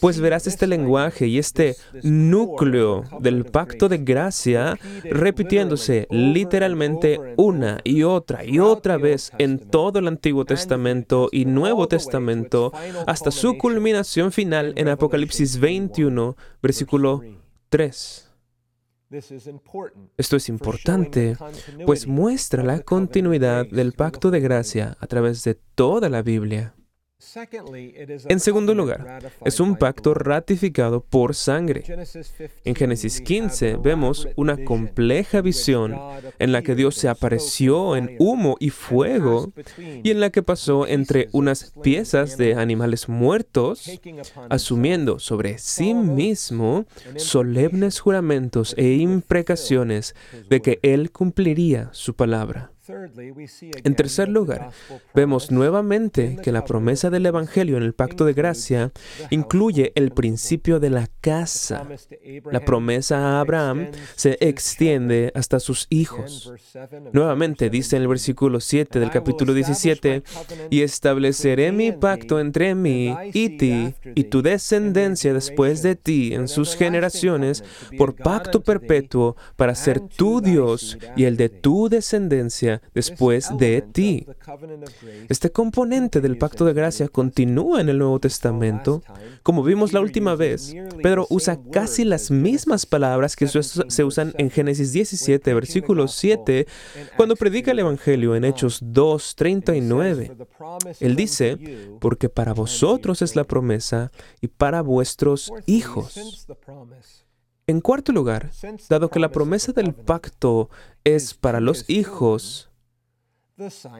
pues 0.00 0.20
verás 0.20 0.46
este 0.46 0.66
lenguaje 0.66 1.26
y 1.26 1.38
este 1.38 1.76
núcleo 2.02 3.04
del 3.20 3.44
pacto 3.44 3.88
de 3.88 3.98
gracia 3.98 4.78
repitiéndose 5.04 6.06
literalmente 6.10 7.20
una 7.36 7.80
y 7.84 8.02
otra 8.02 8.44
y 8.44 8.58
otra 8.58 8.96
vez 8.96 9.32
en 9.38 9.58
todo 9.58 9.98
el 9.98 10.08
Antiguo 10.08 10.44
Testamento 10.44 11.28
y 11.30 11.44
Nuevo 11.44 11.88
Testamento 11.88 12.72
hasta 13.06 13.30
su 13.30 13.56
culminación 13.58 14.32
final 14.32 14.72
en 14.76 14.88
Apocalipsis 14.88 15.58
21, 15.58 16.36
versículo 16.62 17.22
3. 17.68 18.33
Esto 19.10 20.36
es 20.36 20.48
importante, 20.48 21.36
pues 21.86 22.06
muestra 22.06 22.62
la 22.62 22.80
continuidad 22.80 23.66
del 23.66 23.92
pacto 23.92 24.30
de 24.30 24.40
gracia 24.40 24.96
a 24.98 25.06
través 25.06 25.44
de 25.44 25.54
toda 25.74 26.08
la 26.08 26.22
Biblia. 26.22 26.74
En 28.28 28.40
segundo 28.40 28.74
lugar, 28.74 29.22
es 29.44 29.60
un 29.60 29.76
pacto 29.76 30.14
ratificado 30.14 31.00
por 31.00 31.34
sangre. 31.34 31.84
En 32.64 32.74
Génesis 32.74 33.20
15 33.20 33.76
vemos 33.76 34.28
una 34.36 34.62
compleja 34.64 35.40
visión 35.40 35.96
en 36.38 36.52
la 36.52 36.62
que 36.62 36.74
Dios 36.74 36.94
se 36.94 37.08
apareció 37.08 37.96
en 37.96 38.16
humo 38.18 38.56
y 38.60 38.70
fuego 38.70 39.52
y 40.02 40.10
en 40.10 40.20
la 40.20 40.30
que 40.30 40.42
pasó 40.42 40.86
entre 40.86 41.28
unas 41.32 41.72
piezas 41.82 42.36
de 42.36 42.54
animales 42.54 43.08
muertos, 43.08 43.90
asumiendo 44.50 45.18
sobre 45.18 45.58
sí 45.58 45.94
mismo 45.94 46.86
solemnes 47.16 48.00
juramentos 48.00 48.74
e 48.76 48.94
imprecaciones 48.94 50.14
de 50.48 50.60
que 50.60 50.78
Él 50.82 51.10
cumpliría 51.10 51.88
su 51.92 52.14
palabra. 52.14 52.73
En 52.86 53.94
tercer 53.94 54.28
lugar, 54.28 54.70
vemos 55.14 55.50
nuevamente 55.50 56.36
que 56.42 56.52
la 56.52 56.64
promesa 56.64 57.08
del 57.08 57.24
Evangelio 57.24 57.78
en 57.78 57.82
el 57.82 57.94
pacto 57.94 58.26
de 58.26 58.34
gracia 58.34 58.92
incluye 59.30 59.92
el 59.94 60.10
principio 60.10 60.80
de 60.80 60.90
la 60.90 61.08
casa. 61.20 61.86
La 62.50 62.60
promesa 62.60 63.18
a 63.18 63.40
Abraham 63.40 63.88
se 64.16 64.36
extiende 64.40 65.32
hasta 65.34 65.60
sus 65.60 65.86
hijos. 65.88 66.52
Nuevamente 67.12 67.70
dice 67.70 67.96
en 67.96 68.02
el 68.02 68.08
versículo 68.08 68.60
7 68.60 69.00
del 69.00 69.10
capítulo 69.10 69.54
17, 69.54 70.22
y 70.68 70.82
estableceré 70.82 71.72
mi 71.72 71.92
pacto 71.92 72.38
entre 72.38 72.74
mí 72.74 73.16
y 73.32 73.56
ti 73.56 73.94
y 74.14 74.24
tu 74.24 74.42
descendencia 74.42 75.32
después 75.32 75.82
de 75.82 75.96
ti 75.96 76.34
en 76.34 76.48
sus 76.48 76.76
generaciones 76.76 77.64
por 77.96 78.14
pacto 78.14 78.60
perpetuo 78.60 79.36
para 79.56 79.74
ser 79.74 80.00
tu 80.00 80.40
Dios 80.40 80.98
y 81.16 81.24
el 81.24 81.36
de 81.36 81.48
tu 81.48 81.88
descendencia 81.88 82.73
después 82.94 83.50
de 83.58 83.82
ti. 83.82 84.26
Este 85.28 85.50
componente 85.50 86.20
del 86.20 86.38
pacto 86.38 86.64
de 86.64 86.72
gracia 86.72 87.08
continúa 87.08 87.80
en 87.80 87.88
el 87.88 87.98
Nuevo 87.98 88.18
Testamento. 88.20 89.02
Como 89.42 89.62
vimos 89.62 89.92
la 89.92 90.00
última 90.00 90.34
vez, 90.34 90.74
Pedro 91.02 91.26
usa 91.30 91.58
casi 91.70 92.04
las 92.04 92.30
mismas 92.30 92.86
palabras 92.86 93.36
que 93.36 93.46
se 93.46 94.04
usan 94.04 94.32
en 94.38 94.50
Génesis 94.50 94.92
17, 94.92 95.54
versículo 95.54 96.08
7, 96.08 96.66
cuando 97.16 97.36
predica 97.36 97.70
el 97.70 97.78
Evangelio 97.78 98.34
en 98.36 98.44
Hechos 98.44 98.80
2, 98.82 99.36
39. 99.36 100.36
Él 101.00 101.16
dice, 101.16 101.58
porque 102.00 102.28
para 102.28 102.52
vosotros 102.52 103.22
es 103.22 103.36
la 103.36 103.44
promesa 103.44 104.10
y 104.40 104.48
para 104.48 104.82
vuestros 104.82 105.52
hijos. 105.66 106.46
En 107.66 107.80
cuarto 107.80 108.12
lugar, 108.12 108.50
dado 108.90 109.08
que 109.08 109.18
la 109.18 109.32
promesa 109.32 109.72
del 109.72 109.94
pacto 109.94 110.68
es 111.02 111.32
para 111.32 111.60
los 111.60 111.88
hijos, 111.88 112.70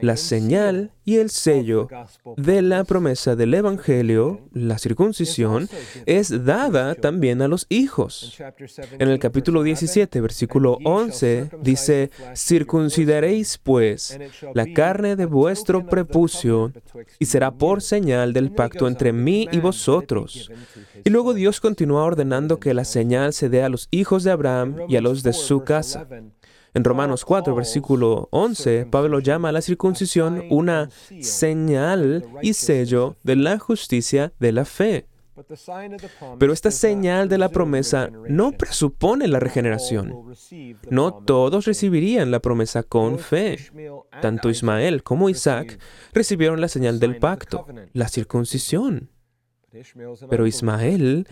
la 0.01 0.17
señal 0.17 0.91
y 1.05 1.15
el 1.15 1.29
sello 1.29 1.87
de 2.35 2.61
la 2.61 2.83
promesa 2.83 3.37
del 3.37 3.53
Evangelio, 3.53 4.49
la 4.51 4.77
circuncisión, 4.77 5.69
es 6.05 6.43
dada 6.43 6.93
también 6.95 7.41
a 7.41 7.47
los 7.47 7.65
hijos. 7.69 8.37
En 8.99 9.07
el 9.07 9.17
capítulo 9.19 9.63
17, 9.63 10.19
versículo 10.19 10.77
11, 10.83 11.51
dice, 11.61 12.11
circuncidaréis 12.35 13.57
pues 13.57 14.19
la 14.53 14.65
carne 14.73 15.15
de 15.15 15.25
vuestro 15.25 15.85
prepucio 15.85 16.73
y 17.17 17.25
será 17.25 17.51
por 17.51 17.81
señal 17.81 18.33
del 18.33 18.51
pacto 18.51 18.89
entre 18.89 19.13
mí 19.13 19.47
y 19.53 19.59
vosotros. 19.59 20.51
Y 21.05 21.09
luego 21.09 21.33
Dios 21.33 21.61
continúa 21.61 22.03
ordenando 22.03 22.59
que 22.59 22.73
la 22.73 22.83
señal 22.83 23.31
se 23.31 23.47
dé 23.47 23.63
a 23.63 23.69
los 23.69 23.87
hijos 23.91 24.25
de 24.25 24.31
Abraham 24.31 24.79
y 24.89 24.97
a 24.97 25.01
los 25.01 25.23
de 25.23 25.31
su 25.31 25.63
casa. 25.63 26.07
En 26.75 26.83
Romanos 26.83 27.23
4, 27.23 27.55
versículo 27.55 28.27
11, 28.31 28.87
Pablo 28.91 29.19
llama 29.19 29.47
a 29.47 29.51
la 29.53 29.61
circuncisión 29.61 30.43
una 30.49 30.89
señal 31.21 32.25
y 32.41 32.53
sello 32.53 33.15
de 33.23 33.37
la 33.37 33.57
justicia 33.59 34.33
de 34.39 34.51
la 34.51 34.65
fe. 34.65 35.07
Pero 36.37 36.51
esta 36.51 36.71
señal 36.71 37.29
de 37.29 37.37
la 37.37 37.47
promesa 37.47 38.09
no 38.27 38.51
presupone 38.51 39.29
la 39.29 39.39
regeneración. 39.39 40.33
No 40.89 41.13
todos 41.13 41.63
recibirían 41.63 42.29
la 42.29 42.41
promesa 42.41 42.83
con 42.83 43.19
fe. 43.19 43.57
Tanto 44.21 44.49
Ismael 44.49 45.01
como 45.01 45.29
Isaac 45.29 45.79
recibieron 46.13 46.59
la 46.59 46.67
señal 46.67 46.99
del 46.99 47.19
pacto, 47.19 47.65
la 47.93 48.09
circuncisión. 48.09 49.11
Pero 50.29 50.47
Ismael 50.47 51.27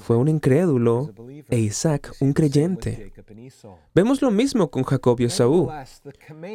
fue 0.00 0.16
un 0.16 0.28
incrédulo 0.28 1.12
e 1.48 1.58
Isaac 1.58 2.12
un 2.20 2.32
creyente. 2.32 3.12
Vemos 3.94 4.22
lo 4.22 4.30
mismo 4.30 4.70
con 4.70 4.82
Jacob 4.84 5.20
y 5.20 5.24
Esaú. 5.24 5.70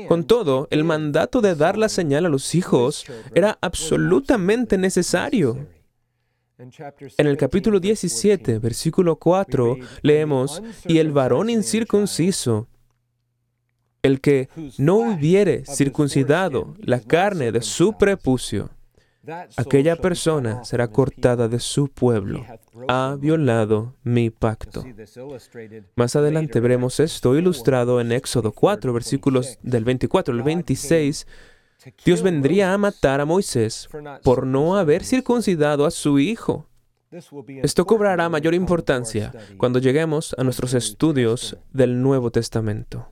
Con 0.08 0.24
todo, 0.26 0.68
el 0.72 0.84
mandato 0.84 1.42
de 1.42 1.56
dar 1.56 1.78
la 1.78 1.90
señal 1.90 2.26
a 2.26 2.30
los 2.30 2.56
hijos 2.56 3.06
era 3.36 3.58
absolutamente 3.62 4.78
necesario. 4.78 5.68
En 7.18 7.28
el 7.28 7.38
capítulo 7.38 7.80
17, 7.80 8.60
versículo 8.60 9.18
4, 9.18 9.78
leemos, 10.02 10.62
y 10.88 11.00
el 11.00 11.12
varón 11.12 11.50
incircunciso, 11.50 12.68
el 14.02 14.22
que 14.22 14.50
no 14.78 14.98
hubiere 14.98 15.66
circuncidado 15.66 16.76
la 16.80 17.00
carne 17.00 17.52
de 17.52 17.62
su 17.62 17.98
prepucio, 17.98 18.70
aquella 19.58 19.96
persona 19.96 20.64
será 20.64 20.88
cortada 20.90 21.48
de 21.48 21.60
su 21.60 21.88
pueblo. 21.88 22.46
Ha 22.88 23.16
violado 23.20 23.96
mi 24.04 24.30
pacto. 24.30 24.84
Más 25.96 26.16
adelante 26.16 26.60
veremos 26.60 27.00
esto 27.00 27.36
ilustrado 27.38 28.02
en 28.02 28.12
Éxodo 28.12 28.52
4, 28.52 28.94
versículos 28.94 29.58
del 29.62 29.84
24 29.84 30.34
al 30.34 30.44
26. 30.44 31.28
Dios 32.06 32.22
vendría 32.22 32.74
a 32.74 32.78
matar 32.78 33.22
a 33.22 33.26
Moisés 33.26 33.90
por 34.24 34.46
no 34.46 34.78
haber 34.78 35.04
circuncidado 35.04 35.86
a 35.86 35.92
su 35.92 36.20
hijo. 36.20 36.68
Esto 37.62 37.86
cobrará 37.86 38.28
mayor 38.30 38.56
importancia 38.56 39.32
cuando 39.58 39.80
lleguemos 39.80 40.36
a 40.38 40.44
nuestros 40.44 40.74
estudios 40.74 41.58
del 41.72 42.02
Nuevo 42.02 42.32
Testamento. 42.32 43.12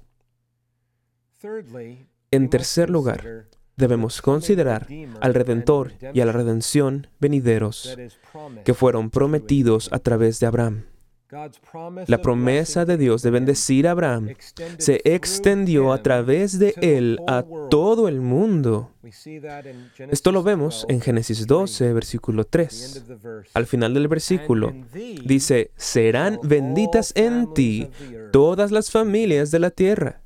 En 2.31 2.49
tercer 2.49 2.89
lugar, 2.89 3.47
debemos 3.81 4.21
considerar 4.21 4.87
al 5.19 5.33
Redentor 5.33 5.91
y 6.13 6.21
a 6.21 6.25
la 6.25 6.31
redención 6.31 7.07
venideros 7.19 7.97
que 8.63 8.73
fueron 8.73 9.09
prometidos 9.09 9.91
a 9.91 9.99
través 9.99 10.39
de 10.39 10.47
Abraham. 10.47 10.83
La 12.07 12.21
promesa 12.21 12.83
de 12.83 12.97
Dios 12.97 13.21
de 13.21 13.31
bendecir 13.31 13.87
a 13.87 13.91
Abraham 13.91 14.35
se 14.77 15.01
extendió 15.05 15.93
a 15.93 16.03
través 16.03 16.59
de 16.59 16.73
él 16.81 17.19
a 17.25 17.45
todo 17.69 18.09
el 18.09 18.19
mundo. 18.19 18.91
Esto 20.09 20.33
lo 20.33 20.43
vemos 20.43 20.85
en 20.89 20.99
Génesis 20.99 21.47
12, 21.47 21.93
versículo 21.93 22.43
3. 22.43 23.03
Al 23.53 23.65
final 23.65 23.93
del 23.93 24.09
versículo 24.09 24.73
dice, 25.23 25.71
serán 25.77 26.37
benditas 26.43 27.13
en 27.15 27.53
ti 27.53 27.89
todas 28.33 28.71
las 28.71 28.91
familias 28.91 29.51
de 29.51 29.59
la 29.59 29.71
tierra. 29.71 30.20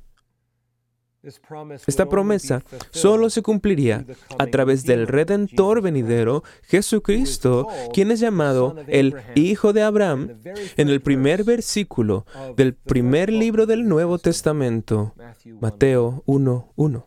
Esta 1.86 2.08
promesa 2.08 2.62
solo 2.90 3.30
se 3.30 3.42
cumpliría 3.42 4.04
a 4.38 4.46
través 4.46 4.84
del 4.84 5.06
Redentor 5.06 5.80
venidero, 5.82 6.44
Jesucristo, 6.62 7.66
quien 7.92 8.10
es 8.10 8.20
llamado 8.20 8.76
el 8.86 9.16
Hijo 9.34 9.72
de 9.72 9.82
Abraham 9.82 10.38
en 10.76 10.88
el 10.88 11.00
primer 11.00 11.44
versículo 11.44 12.26
del 12.56 12.74
primer 12.74 13.32
libro 13.32 13.66
del 13.66 13.88
Nuevo 13.88 14.18
Testamento, 14.18 15.14
Mateo 15.60 16.22
1.1. 16.26 17.04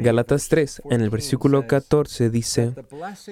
Galatas 0.00 0.48
3, 0.48 0.82
en 0.90 1.00
el 1.00 1.08
versículo 1.08 1.68
14 1.68 2.30
dice, 2.30 2.74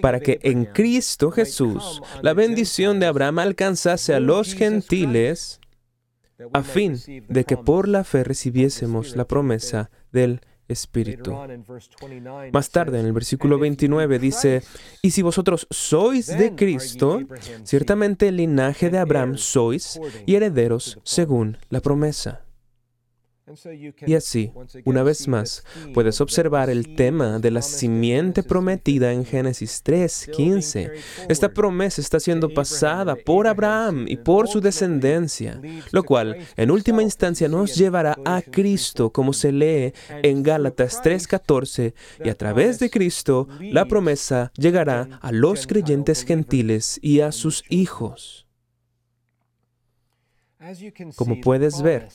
para 0.01 0.21
que 0.21 0.38
en 0.43 0.65
Cristo 0.67 1.33
Jesús 1.33 2.01
la 2.23 2.35
bendición 2.35 3.01
de 3.01 3.07
Abraham 3.07 3.41
alcanzase 3.41 4.15
a 4.15 4.21
los 4.21 4.55
gentiles, 4.55 5.59
a 6.52 6.62
fin 6.62 6.96
de 7.28 7.44
que 7.44 7.57
por 7.57 7.88
la 7.88 8.05
fe 8.05 8.24
recibiésemos 8.24 9.16
la 9.16 9.26
promesa 9.26 9.90
del 10.12 10.40
Espíritu. 10.68 11.37
Más 12.52 12.70
tarde, 12.70 13.00
en 13.00 13.07
el 13.07 13.12
versículo 13.12 13.59
29 13.59 14.18
dice, 14.18 14.62
y 15.02 15.11
si 15.11 15.22
vosotros 15.22 15.66
sois 15.70 16.26
de 16.26 16.55
Cristo, 16.55 17.20
ciertamente 17.64 18.28
el 18.28 18.37
linaje 18.37 18.90
de 18.90 18.98
Abraham 18.98 19.37
sois 19.37 20.00
y 20.26 20.35
herederos 20.35 20.98
según 21.05 21.59
la 21.68 21.81
promesa. 21.81 22.41
Y 24.07 24.14
así, 24.14 24.52
una 24.85 25.02
vez 25.02 25.26
más, 25.26 25.64
puedes 25.92 26.20
observar 26.20 26.70
el 26.70 26.94
tema 26.94 27.40
de 27.40 27.50
la 27.50 27.61
simiente 27.61 28.44
prometida 28.44 29.12
en 29.12 29.24
Génesis 29.24 29.83
3:15. 29.83 30.92
Esta 31.28 31.52
promesa 31.52 32.00
está 32.00 32.20
siendo 32.20 32.55
pasada 32.55 33.16
por 33.16 33.48
Abraham 33.48 34.07
y 34.07 34.16
por 34.16 34.46
su 34.46 34.61
descendencia, 34.61 35.61
lo 35.90 36.05
cual 36.05 36.37
en 36.57 36.70
última 36.70 37.02
instancia 37.02 37.48
nos 37.48 37.74
llevará 37.74 38.16
a 38.24 38.42
Cristo, 38.42 39.11
como 39.11 39.33
se 39.33 39.50
lee 39.50 39.92
en 40.22 40.44
Gálatas 40.44 41.02
3:14, 41.02 41.94
y 42.24 42.28
a 42.28 42.37
través 42.37 42.78
de 42.78 42.90
Cristo 42.90 43.48
la 43.61 43.87
promesa 43.87 44.52
llegará 44.57 45.18
a 45.20 45.33
los 45.33 45.66
creyentes 45.66 46.24
gentiles 46.24 47.00
y 47.02 47.20
a 47.20 47.33
sus 47.33 47.64
hijos. 47.68 48.46
Como 51.16 51.40
puedes 51.40 51.83
ver, 51.83 52.09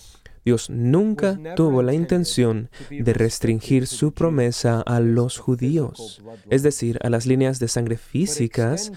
Dios 0.47 0.69
nunca 0.69 1.37
tuvo 1.57 1.83
la 1.83 1.93
intención 1.93 2.69
de 2.89 3.11
restringir 3.11 3.85
su 3.85 4.13
promesa 4.13 4.79
a 4.79 5.01
los 5.01 5.39
judíos, 5.39 6.23
es 6.49 6.63
decir, 6.63 6.99
a 7.03 7.09
las 7.09 7.25
líneas 7.25 7.59
de 7.59 7.67
sangre 7.67 7.97
físicas, 7.97 8.93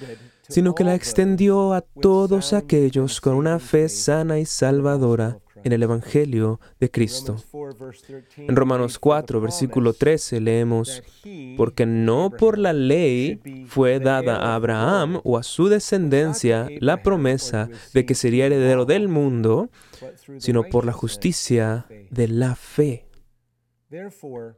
sino 0.48 0.76
que 0.76 0.84
la 0.84 0.94
extendió 0.94 1.74
a 1.74 1.80
todos 1.80 2.52
aquellos 2.52 3.20
con 3.20 3.34
una 3.34 3.58
fe 3.58 3.88
sana 3.88 4.38
y 4.38 4.46
salvadora 4.46 5.40
en 5.64 5.72
el 5.72 5.82
Evangelio 5.82 6.60
de 6.78 6.90
Cristo. 6.90 7.36
En 8.36 8.56
Romanos 8.56 8.98
4, 8.98 9.40
versículo 9.40 9.92
13 9.92 10.40
leemos, 10.40 11.02
porque 11.56 11.86
no 11.86 12.30
por 12.30 12.58
la 12.58 12.72
ley 12.72 13.40
fue 13.66 14.00
dada 14.00 14.36
a 14.36 14.54
Abraham 14.54 15.20
o 15.24 15.38
a 15.38 15.42
su 15.42 15.68
descendencia 15.68 16.68
la 16.80 17.02
promesa 17.02 17.68
de 17.94 18.04
que 18.04 18.14
sería 18.14 18.46
heredero 18.46 18.84
del 18.84 19.08
mundo, 19.08 19.70
sino 20.38 20.64
por 20.64 20.84
la 20.84 20.92
justicia 20.92 21.86
de 22.10 22.28
la 22.28 22.54
fe. 22.54 23.06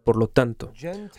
Por 0.05 0.17
lo 0.17 0.29
tanto, 0.29 0.73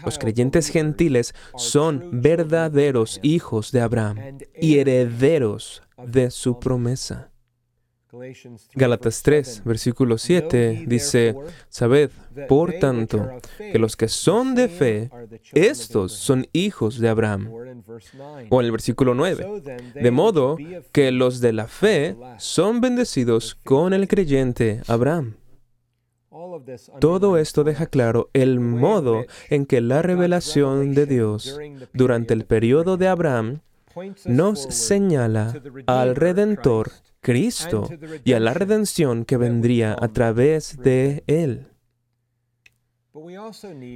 los 0.06 0.20
creyentes 0.20 0.70
gentiles 0.70 1.34
son 1.58 2.22
verdaderos 2.22 3.20
hijos 3.24 3.72
de 3.72 3.82
Abraham 3.82 4.38
y 4.60 4.78
herederos 4.78 5.82
de 5.98 6.30
su 6.30 6.60
promesa. 6.60 7.33
Gálatas 8.76 9.24
3, 9.24 9.64
versículo 9.66 10.18
7 10.18 10.84
dice, 10.88 11.36
Sabed, 11.70 12.12
por 12.48 12.74
tanto, 12.74 13.28
que 13.58 13.80
los 13.80 13.96
que 13.96 14.08
son 14.08 14.54
de 14.54 14.70
fe, 14.70 15.10
estos 15.54 16.12
son 16.12 16.48
hijos 16.54 17.00
de 17.00 17.10
Abraham. 17.10 17.50
O 18.50 18.60
en 18.60 18.66
el 18.66 18.72
versículo 18.72 19.16
9, 19.16 19.62
de 19.96 20.12
modo 20.12 20.58
que 20.92 21.12
los 21.12 21.40
de 21.40 21.54
la 21.54 21.68
fe 21.68 22.16
son 22.38 22.82
bendecidos 22.82 23.56
con 23.56 23.94
el 23.94 24.08
creyente 24.08 24.82
Abraham. 24.88 25.36
Todo 27.00 27.38
esto 27.38 27.64
deja 27.64 27.88
claro 27.88 28.30
el 28.34 28.60
modo 28.60 29.26
en 29.50 29.66
que 29.66 29.82
la 29.82 30.02
revelación 30.02 30.94
de 30.94 31.06
Dios 31.06 31.60
durante 31.94 32.34
el 32.34 32.46
periodo 32.46 32.98
de 32.98 33.08
Abraham 33.08 33.62
nos 34.26 34.62
señala 34.62 35.54
al 35.88 36.16
Redentor 36.16 36.92
Cristo 37.24 37.90
y 38.24 38.34
a 38.34 38.40
la 38.40 38.54
redención 38.54 39.26
que 39.26 39.38
vendría 39.38 39.96
a 40.00 40.08
través 40.10 40.78
de 40.78 41.24
Él. 41.26 41.68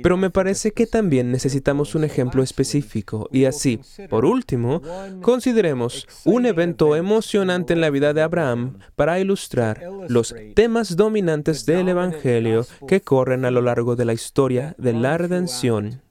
Pero 0.03 0.15
me 0.15 0.29
parece 0.29 0.71
que 0.71 0.85
también 0.85 1.31
necesitamos 1.31 1.95
un 1.95 2.03
ejemplo 2.03 2.43
específico 2.43 3.27
y 3.31 3.45
así, 3.45 3.79
por 4.09 4.25
último, 4.25 4.81
consideremos 5.21 6.07
un 6.23 6.45
evento 6.45 6.95
emocionante 6.95 7.73
en 7.73 7.81
la 7.81 7.89
vida 7.89 8.13
de 8.13 8.21
Abraham 8.21 8.77
para 8.95 9.19
ilustrar 9.19 9.81
los 10.07 10.35
temas 10.53 10.95
dominantes 10.95 11.65
del 11.65 11.89
Evangelio 11.89 12.65
que 12.87 13.01
corren 13.01 13.45
a 13.45 13.51
lo 13.51 13.61
largo 13.61 13.95
de 13.95 14.05
la 14.05 14.13
historia 14.13 14.75
de 14.77 14.93
la 14.93 15.17
redención 15.17 16.01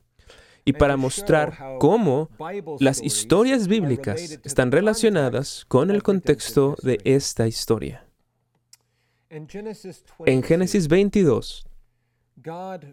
y 0.66 0.74
para 0.74 0.98
mostrar 0.98 1.78
cómo 1.78 2.28
las 2.80 3.00
historias 3.00 3.68
bíblicas 3.68 4.40
están 4.44 4.72
relacionadas 4.72 5.64
con 5.68 5.90
el 5.90 6.02
contexto 6.02 6.76
de 6.82 6.98
esta 7.04 7.46
historia. 7.46 8.04
En 9.30 10.42
Génesis 10.42 10.88
22, 10.88 11.66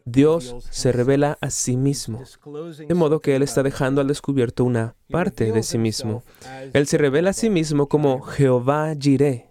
Dios 0.05 0.55
se 0.69 0.91
revela 0.91 1.38
a 1.41 1.49
sí 1.49 1.75
mismo, 1.75 2.21
de 2.88 2.93
modo 2.93 3.19
que 3.19 3.36
Él 3.36 3.41
está 3.41 3.63
dejando 3.63 4.01
al 4.01 4.07
descubierto 4.07 4.63
una 4.63 4.95
parte 5.09 5.51
de 5.51 5.63
sí 5.63 5.77
mismo. 5.79 6.23
Él 6.73 6.86
se 6.88 6.99
revela 6.99 7.31
a 7.31 7.33
sí 7.33 7.49
mismo 7.49 7.88
como 7.88 8.21
Jehová 8.21 8.93
Jireh, 8.97 9.47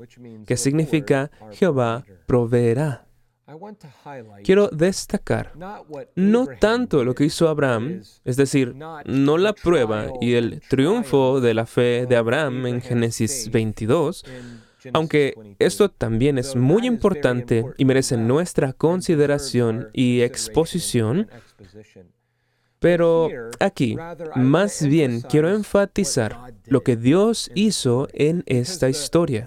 que 0.47 0.57
significa 0.57 1.31
Jehová 1.51 2.05
proveerá. 2.27 3.07
Quiero 4.45 4.69
destacar 4.69 5.53
no 6.15 6.47
tanto 6.61 7.05
lo 7.05 7.15
que 7.15 7.25
hizo 7.25 7.49
Abraham, 7.49 8.03
es 8.25 8.37
decir, 8.37 8.75
no 9.05 9.39
la 9.39 9.53
prueba 9.53 10.07
y 10.21 10.35
el 10.35 10.61
triunfo 10.69 11.41
de 11.41 11.55
la 11.55 11.67
fe 11.67 12.07
de 12.07 12.17
Abraham 12.17 12.67
en 12.67 12.81
Génesis 12.81 13.51
22, 13.51 14.25
aunque 14.93 15.35
esto 15.59 15.91
también 15.91 16.39
es 16.39 16.57
muy 16.57 16.87
importante 16.87 17.65
y 17.77 17.85
merece 17.85 18.17
nuestra 18.17 18.73
consideración 18.73 19.91
y 19.93 20.21
exposición, 20.23 21.29
pero 22.79 23.29
aquí, 23.61 23.97
más 24.35 24.85
bien 24.85 25.21
quiero 25.21 25.49
enfatizar 25.51 26.53
lo 26.67 26.83
que 26.83 26.97
Dios 26.97 27.51
hizo 27.55 28.09
en 28.13 28.43
esta 28.47 28.89
historia. 28.89 29.47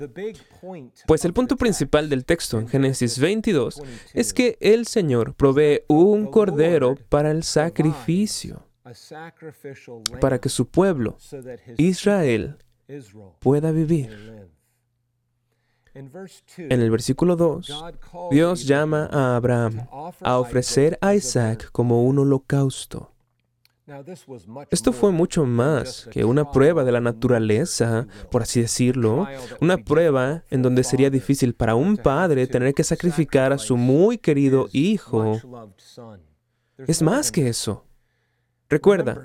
Pues 1.07 1.25
el 1.25 1.33
punto 1.33 1.55
principal 1.55 2.09
del 2.09 2.25
texto 2.25 2.59
en 2.59 2.67
Génesis 2.67 3.19
22 3.19 3.81
es 4.13 4.33
que 4.33 4.57
el 4.59 4.85
Señor 4.87 5.35
provee 5.35 5.83
un 5.87 6.27
cordero 6.27 6.95
para 7.09 7.31
el 7.31 7.43
sacrificio, 7.43 8.67
para 10.21 10.39
que 10.39 10.49
su 10.49 10.67
pueblo, 10.67 11.17
Israel, 11.77 12.57
pueda 13.39 13.71
vivir. 13.71 14.49
En 15.93 16.81
el 16.81 16.91
versículo 16.91 17.37
2, 17.37 17.85
Dios 18.29 18.65
llama 18.65 19.09
a 19.11 19.37
Abraham 19.37 19.87
a 20.19 20.39
ofrecer 20.39 20.97
a 21.01 21.15
Isaac 21.15 21.69
como 21.71 22.03
un 22.03 22.19
holocausto. 22.19 23.14
Esto 24.71 24.91
fue 24.93 25.11
mucho 25.11 25.45
más 25.45 26.09
que 26.11 26.25
una 26.25 26.51
prueba 26.51 26.83
de 26.83 26.91
la 26.91 27.01
naturaleza, 27.01 28.07
por 28.31 28.41
así 28.41 28.61
decirlo, 28.61 29.27
una 29.61 29.77
prueba 29.77 30.43
en 30.49 30.63
donde 30.63 30.83
sería 30.83 31.11
difícil 31.11 31.53
para 31.53 31.75
un 31.75 31.97
padre 31.97 32.47
tener 32.47 32.73
que 32.73 32.83
sacrificar 32.83 33.53
a 33.53 33.59
su 33.59 33.77
muy 33.77 34.17
querido 34.17 34.69
hijo. 34.71 35.39
Es 36.87 37.01
más 37.03 37.31
que 37.31 37.47
eso. 37.47 37.85
Recuerda, 38.67 39.23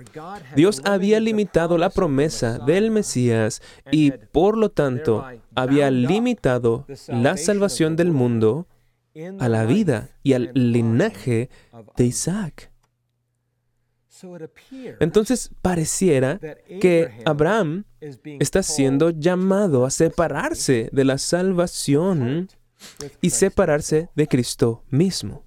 Dios 0.55 0.83
había 0.85 1.19
limitado 1.19 1.79
la 1.79 1.89
promesa 1.89 2.59
del 2.59 2.91
Mesías 2.91 3.63
y 3.91 4.11
por 4.11 4.59
lo 4.59 4.71
tanto 4.71 5.25
había 5.55 5.91
limitado 5.91 6.87
la 7.09 7.39
salvación 7.39 7.97
del 7.97 8.13
mundo 8.13 8.67
a 9.39 9.49
la 9.49 9.65
vida 9.65 10.11
y 10.23 10.35
al 10.35 10.51
linaje 10.53 11.49
de 11.97 12.05
Isaac. 12.05 12.70
Entonces 15.01 15.51
pareciera 15.63 16.39
que 16.81 17.23
Abraham 17.25 17.85
está 18.01 18.63
siendo 18.63 19.11
llamado 19.11 19.85
a 19.85 19.91
separarse 19.91 20.89
de 20.93 21.05
la 21.05 21.19
salvación 21.19 22.49
y 23.21 23.31
separarse 23.31 24.09
de 24.15 24.27
Cristo 24.27 24.85
mismo. 24.89 25.45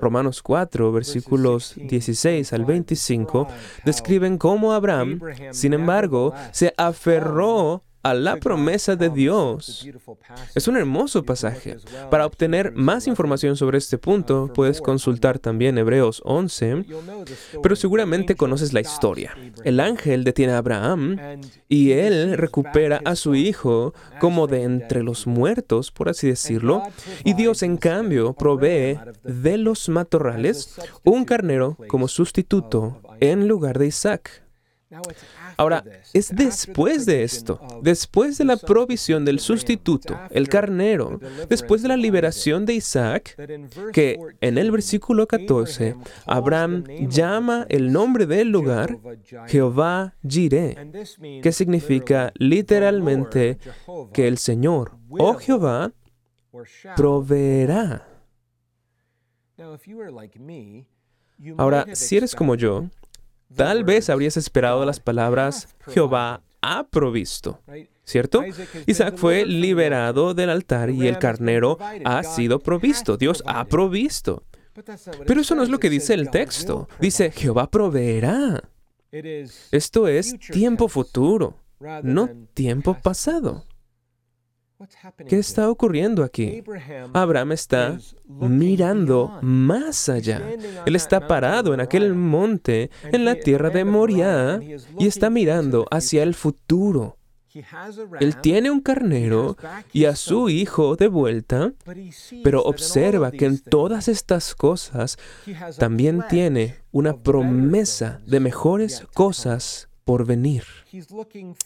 Romanos 0.00 0.42
4, 0.42 0.92
versículos 0.92 1.74
16 1.76 2.52
al 2.52 2.64
25, 2.64 3.48
describen 3.84 4.38
cómo 4.38 4.72
Abraham, 4.72 5.20
sin 5.50 5.74
embargo, 5.74 6.32
se 6.52 6.72
aferró 6.76 7.84
a 8.04 8.14
la 8.14 8.36
promesa 8.36 8.96
de 8.96 9.08
Dios. 9.08 9.88
Es 10.54 10.68
un 10.68 10.76
hermoso 10.76 11.24
pasaje. 11.24 11.78
Para 12.10 12.26
obtener 12.26 12.72
más 12.72 13.06
información 13.06 13.56
sobre 13.56 13.78
este 13.78 13.98
punto, 13.98 14.52
puedes 14.54 14.80
consultar 14.80 15.38
también 15.38 15.78
Hebreos 15.78 16.20
11, 16.24 16.84
pero 17.62 17.74
seguramente 17.74 18.36
conoces 18.36 18.72
la 18.74 18.82
historia. 18.82 19.34
El 19.64 19.80
ángel 19.80 20.22
detiene 20.22 20.52
a 20.52 20.58
Abraham 20.58 21.18
y 21.68 21.92
él 21.92 22.36
recupera 22.36 23.00
a 23.04 23.16
su 23.16 23.34
hijo 23.34 23.94
como 24.20 24.46
de 24.46 24.62
entre 24.62 25.02
los 25.02 25.26
muertos, 25.26 25.90
por 25.90 26.10
así 26.10 26.28
decirlo, 26.28 26.82
y 27.24 27.32
Dios 27.32 27.62
en 27.62 27.78
cambio 27.78 28.34
provee 28.34 28.98
de 29.22 29.56
los 29.56 29.88
matorrales 29.88 30.78
un 31.04 31.24
carnero 31.24 31.78
como 31.88 32.06
sustituto 32.08 33.00
en 33.20 33.48
lugar 33.48 33.78
de 33.78 33.86
Isaac. 33.86 34.43
Ahora, 35.56 35.84
es 36.12 36.34
después 36.34 37.06
de 37.06 37.22
esto, 37.22 37.60
después 37.82 38.38
de 38.38 38.44
la 38.44 38.56
provisión 38.56 39.24
del 39.24 39.40
sustituto, 39.40 40.18
el 40.30 40.48
carnero, 40.48 41.20
después 41.48 41.82
de 41.82 41.88
la 41.88 41.96
liberación 41.96 42.66
de 42.66 42.74
Isaac, 42.74 43.36
que 43.92 44.18
en 44.40 44.58
el 44.58 44.70
versículo 44.70 45.26
14, 45.26 45.96
Abraham 46.26 46.84
llama 47.08 47.66
el 47.68 47.92
nombre 47.92 48.26
del 48.26 48.48
lugar 48.48 48.98
Jehová 49.46 50.14
Jireh, 50.26 50.76
que 51.42 51.52
significa 51.52 52.32
literalmente 52.36 53.58
que 54.12 54.28
el 54.28 54.38
Señor, 54.38 54.96
oh 55.10 55.34
Jehová, 55.34 55.92
proveerá. 56.96 58.08
Ahora, 61.56 61.86
si 61.94 62.16
eres 62.16 62.34
como 62.34 62.54
yo, 62.54 62.88
Tal 63.56 63.84
vez 63.84 64.10
habrías 64.10 64.36
esperado 64.36 64.84
las 64.84 65.00
palabras 65.00 65.68
Jehová 65.88 66.42
ha 66.60 66.84
provisto, 66.88 67.60
¿cierto? 68.04 68.42
Isaac 68.86 69.16
fue 69.16 69.44
liberado 69.44 70.34
del 70.34 70.50
altar 70.50 70.90
y 70.90 71.06
el 71.06 71.18
carnero 71.18 71.78
ha 72.04 72.22
sido 72.22 72.58
provisto. 72.60 73.16
Dios 73.16 73.42
ha 73.46 73.64
provisto. 73.66 74.44
Pero 75.26 75.40
eso 75.40 75.54
no 75.54 75.62
es 75.62 75.68
lo 75.68 75.78
que 75.78 75.90
dice 75.90 76.14
el 76.14 76.30
texto. 76.30 76.88
Dice, 77.00 77.30
Jehová 77.30 77.70
proveerá. 77.70 78.62
Esto 79.70 80.08
es 80.08 80.36
tiempo 80.50 80.88
futuro, 80.88 81.56
no 82.02 82.28
tiempo 82.54 82.94
pasado. 83.00 83.64
¿Qué 85.28 85.38
está 85.38 85.70
ocurriendo 85.70 86.22
aquí? 86.22 86.62
Abraham 87.12 87.52
está 87.52 87.98
mirando 88.26 89.38
más 89.42 90.08
allá. 90.08 90.42
Él 90.86 90.96
está 90.96 91.26
parado 91.26 91.74
en 91.74 91.80
aquel 91.80 92.14
monte, 92.14 92.90
en 93.04 93.24
la 93.24 93.34
tierra 93.34 93.70
de 93.70 93.84
Moriah, 93.84 94.60
y 94.98 95.06
está 95.06 95.30
mirando 95.30 95.86
hacia 95.90 96.22
el 96.22 96.34
futuro. 96.34 97.18
Él 98.18 98.40
tiene 98.40 98.70
un 98.70 98.80
carnero 98.80 99.56
y 99.92 100.06
a 100.06 100.16
su 100.16 100.48
hijo 100.48 100.96
de 100.96 101.06
vuelta, 101.06 101.72
pero 102.42 102.62
observa 102.62 103.30
que 103.30 103.46
en 103.46 103.58
todas 103.58 104.08
estas 104.08 104.56
cosas 104.56 105.18
también 105.78 106.24
tiene 106.28 106.78
una 106.90 107.16
promesa 107.16 108.20
de 108.26 108.40
mejores 108.40 109.06
cosas 109.14 109.88
por 110.04 110.26
venir. 110.26 110.64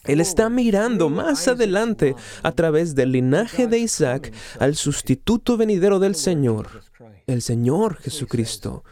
Él 0.05 0.21
está 0.21 0.49
mirando 0.49 1.11
más 1.11 1.49
adelante 1.49 2.15
a 2.43 2.53
través 2.53 2.95
del 2.95 3.13
linaje 3.13 3.67
de 3.67 3.79
Isaac 3.79 4.33
al 4.59 4.77
sustituto 4.77 5.57
venidero 5.57 5.99
del 5.99 6.15
Señor, 6.15 6.83
el 7.27 7.43
Señor 7.43 7.97
Jesucristo. 7.97 8.85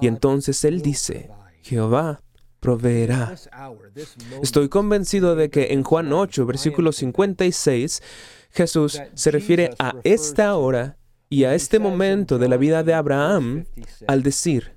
Y 0.00 0.06
entonces 0.06 0.64
Él 0.64 0.82
dice, 0.82 1.30
Jehová 1.62 2.22
proveerá. 2.60 3.34
Estoy 4.40 4.68
convencido 4.68 5.34
de 5.34 5.50
que 5.50 5.72
en 5.72 5.82
Juan 5.82 6.12
8, 6.12 6.46
versículo 6.46 6.92
56, 6.92 8.02
Jesús 8.50 9.02
se 9.14 9.30
refiere 9.30 9.70
a 9.78 9.96
esta 10.04 10.54
hora 10.56 10.96
y 11.28 11.44
a 11.44 11.54
este 11.54 11.78
momento 11.78 12.38
de 12.38 12.48
la 12.48 12.58
vida 12.58 12.84
de 12.84 12.94
Abraham 12.94 13.64
al 14.06 14.22
decir, 14.22 14.76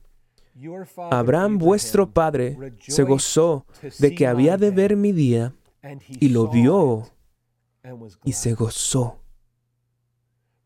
Abraham 1.11 1.57
vuestro 1.57 2.11
padre 2.11 2.57
se 2.79 3.03
gozó 3.03 3.65
de 3.99 4.15
que 4.15 4.25
había 4.27 4.57
de 4.57 4.71
ver 4.71 4.95
mi 4.95 5.11
día 5.11 5.53
y 6.19 6.29
lo 6.29 6.47
vio 6.47 7.07
y 8.23 8.33
se 8.33 8.53
gozó. 8.53 9.24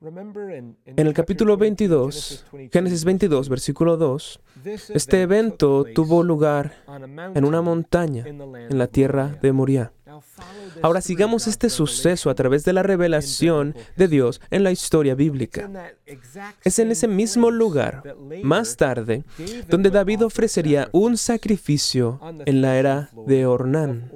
En 0.01 0.77
el 0.95 1.13
capítulo 1.13 1.57
22, 1.57 2.45
Génesis 2.71 3.03
22, 3.03 3.49
versículo 3.49 3.97
2, 3.97 4.39
este 4.93 5.21
evento 5.21 5.83
tuvo 5.93 6.23
lugar 6.23 6.73
en 7.35 7.43
una 7.43 7.61
montaña 7.61 8.25
en 8.25 8.77
la 8.77 8.87
tierra 8.87 9.37
de 9.41 9.51
Moriah. 9.51 9.91
Ahora 10.81 11.01
sigamos 11.01 11.47
este 11.47 11.69
suceso 11.69 12.29
a 12.29 12.35
través 12.35 12.63
de 12.63 12.71
la 12.71 12.81
revelación 12.81 13.75
de 13.97 14.07
Dios 14.07 14.39
en 14.51 14.63
la 14.63 14.71
historia 14.71 15.15
bíblica. 15.15 15.69
Es 16.63 16.79
en 16.79 16.91
ese 16.91 17.09
mismo 17.09 17.51
lugar, 17.51 18.15
más 18.41 18.77
tarde, 18.77 19.25
donde 19.67 19.89
David 19.89 20.23
ofrecería 20.23 20.87
un 20.93 21.17
sacrificio 21.17 22.21
en 22.45 22.61
la 22.61 22.77
era 22.77 23.09
de 23.27 23.45
Ornán. 23.45 24.09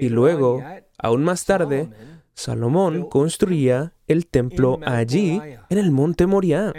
Y 0.00 0.08
luego, 0.08 0.62
aún 0.98 1.24
más 1.24 1.44
tarde, 1.44 1.90
Salomón 2.36 3.08
construía 3.08 3.94
el 4.08 4.26
templo 4.26 4.78
allí 4.84 5.40
en 5.68 5.78
el 5.78 5.90
monte 5.90 6.26
Moriah 6.26 6.72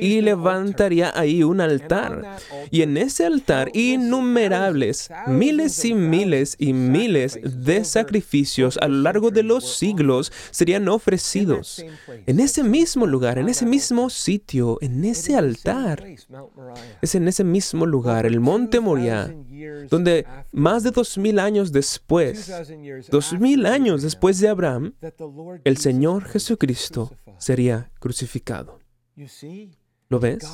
y 0.00 0.20
levantaría 0.22 1.12
ahí 1.14 1.42
un 1.42 1.60
altar. 1.60 2.38
Y 2.70 2.82
en 2.82 2.96
ese 2.96 3.26
altar 3.26 3.70
innumerables, 3.74 5.10
miles 5.26 5.84
y 5.84 5.94
miles 5.94 6.56
y 6.58 6.72
miles 6.72 7.38
de 7.42 7.84
sacrificios 7.84 8.78
a 8.78 8.88
lo 8.88 9.02
largo 9.02 9.30
de 9.30 9.42
los 9.42 9.76
siglos 9.76 10.32
serían 10.50 10.88
ofrecidos. 10.88 11.84
En 12.26 12.40
ese 12.40 12.62
mismo 12.62 13.06
lugar, 13.06 13.38
en 13.38 13.48
ese 13.48 13.66
mismo 13.66 14.08
sitio, 14.08 14.78
en 14.80 15.04
ese 15.04 15.36
altar. 15.36 16.04
Es 17.02 17.14
en 17.14 17.28
ese 17.28 17.44
mismo 17.44 17.84
lugar, 17.86 18.24
el 18.24 18.40
monte 18.40 18.80
Moriah, 18.80 19.32
donde 19.90 20.26
más 20.52 20.82
de 20.82 20.90
dos 20.90 21.18
mil 21.18 21.38
años 21.38 21.70
después, 21.72 22.50
dos 23.10 23.38
mil 23.38 23.66
años 23.66 24.02
después 24.02 24.40
de 24.40 24.48
Abraham, 24.48 24.94
el 25.64 25.76
Señor 25.76 26.24
Jesucristo 26.24 26.61
Cristo 26.62 27.10
sería 27.38 27.90
crucificado. 27.98 28.78
¿Lo 30.08 30.20
ves? 30.20 30.46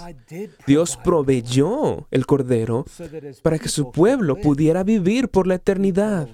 Dios 0.67 0.97
proveyó 1.05 2.09
el 2.11 2.25
Cordero 2.25 2.87
para 3.43 3.59
que 3.59 3.69
su 3.69 3.93
pueblo 3.93 4.37
pudiera 4.41 4.85
vivir 4.85 5.29
por 5.29 5.47
la 5.47 5.57
eternidad. 5.57 6.31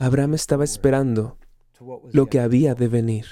Abraham 0.00 0.34
estaba 0.34 0.64
esperando 0.64 1.38
lo 2.12 2.26
que 2.26 2.40
había 2.40 2.74
de 2.74 2.88
venir. 2.88 3.26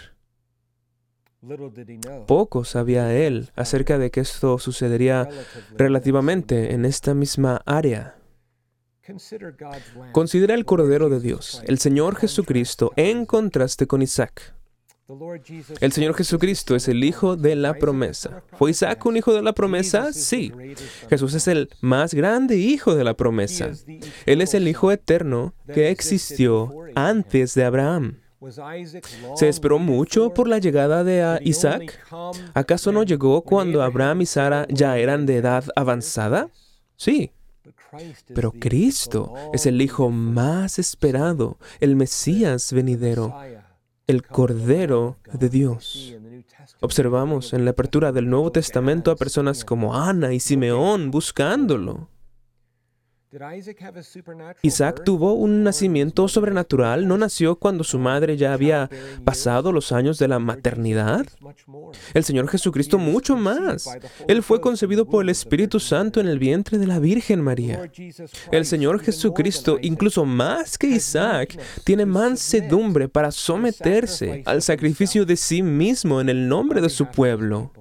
Poco 2.28 2.64
sabía 2.64 3.12
él 3.12 3.50
acerca 3.56 3.98
de 3.98 4.12
que 4.12 4.20
esto 4.20 4.60
sucedería 4.60 5.28
relativamente 5.76 6.74
en 6.74 6.84
esta 6.84 7.12
misma 7.12 7.60
área. 7.66 8.18
Considera 10.12 10.54
el 10.54 10.64
Cordero 10.64 11.08
de 11.08 11.20
Dios, 11.20 11.62
el 11.66 11.78
Señor 11.78 12.16
Jesucristo, 12.16 12.92
en 12.96 13.26
contraste 13.26 13.86
con 13.86 14.02
Isaac. 14.02 14.54
El 15.80 15.92
Señor 15.92 16.14
Jesucristo 16.14 16.74
es 16.74 16.88
el 16.88 17.04
hijo 17.04 17.36
de 17.36 17.56
la 17.56 17.74
promesa. 17.74 18.42
¿Fue 18.54 18.70
Isaac 18.70 19.04
un 19.04 19.18
hijo 19.18 19.34
de 19.34 19.42
la 19.42 19.52
promesa? 19.52 20.14
Sí. 20.14 20.50
Jesús 21.10 21.34
es 21.34 21.46
el 21.46 21.68
más 21.82 22.14
grande 22.14 22.56
hijo 22.56 22.94
de 22.94 23.04
la 23.04 23.14
promesa. 23.14 23.70
Él 24.24 24.40
es 24.40 24.54
el 24.54 24.66
hijo 24.66 24.90
eterno 24.90 25.52
que 25.72 25.90
existió 25.90 26.72
antes 26.94 27.54
de 27.54 27.64
Abraham. 27.64 28.20
¿Se 29.36 29.48
esperó 29.48 29.78
mucho 29.78 30.32
por 30.32 30.48
la 30.48 30.58
llegada 30.58 31.04
de 31.04 31.38
Isaac? 31.44 32.00
¿Acaso 32.54 32.90
no 32.90 33.02
llegó 33.02 33.42
cuando 33.42 33.82
Abraham 33.82 34.22
y 34.22 34.26
Sara 34.26 34.66
ya 34.70 34.96
eran 34.96 35.26
de 35.26 35.36
edad 35.36 35.64
avanzada? 35.76 36.48
Sí. 36.96 37.30
Pero 38.34 38.52
Cristo 38.52 39.34
es 39.52 39.66
el 39.66 39.80
Hijo 39.80 40.10
más 40.10 40.78
esperado, 40.78 41.58
el 41.80 41.96
Mesías 41.96 42.72
venidero, 42.72 43.34
el 44.06 44.26
Cordero 44.26 45.18
de 45.32 45.48
Dios. 45.48 46.14
Observamos 46.80 47.52
en 47.52 47.64
la 47.64 47.70
apertura 47.72 48.12
del 48.12 48.28
Nuevo 48.28 48.52
Testamento 48.52 49.10
a 49.10 49.16
personas 49.16 49.64
como 49.64 49.94
Ana 49.94 50.32
y 50.32 50.40
Simeón 50.40 51.10
buscándolo. 51.10 52.08
Isaac 54.62 55.02
tuvo 55.04 55.32
un 55.32 55.62
nacimiento 55.64 56.28
sobrenatural, 56.28 57.08
no 57.08 57.18
nació 57.18 57.56
cuando 57.56 57.82
su 57.82 57.98
madre 57.98 58.36
ya 58.36 58.52
había 58.52 58.88
pasado 59.24 59.72
los 59.72 59.92
años 59.92 60.18
de 60.18 60.28
la 60.28 60.38
maternidad. 60.38 61.26
El 62.12 62.24
Señor 62.24 62.48
Jesucristo 62.48 62.98
mucho 62.98 63.36
más. 63.36 63.88
Él 64.28 64.42
fue 64.42 64.60
concebido 64.60 65.06
por 65.06 65.24
el 65.24 65.30
Espíritu 65.30 65.80
Santo 65.80 66.20
en 66.20 66.28
el 66.28 66.38
vientre 66.38 66.78
de 66.78 66.86
la 66.86 66.98
Virgen 66.98 67.40
María. 67.40 67.90
El 68.52 68.66
Señor 68.66 69.00
Jesucristo, 69.00 69.78
incluso 69.82 70.24
más 70.24 70.78
que 70.78 70.88
Isaac, 70.88 71.58
tiene 71.84 72.06
mansedumbre 72.06 73.08
para 73.08 73.30
someterse 73.30 74.42
al 74.46 74.62
sacrificio 74.62 75.26
de 75.26 75.36
sí 75.36 75.62
mismo 75.62 76.20
en 76.20 76.28
el 76.28 76.48
nombre 76.48 76.80
de 76.80 76.88
su 76.88 77.06
pueblo. 77.06 77.72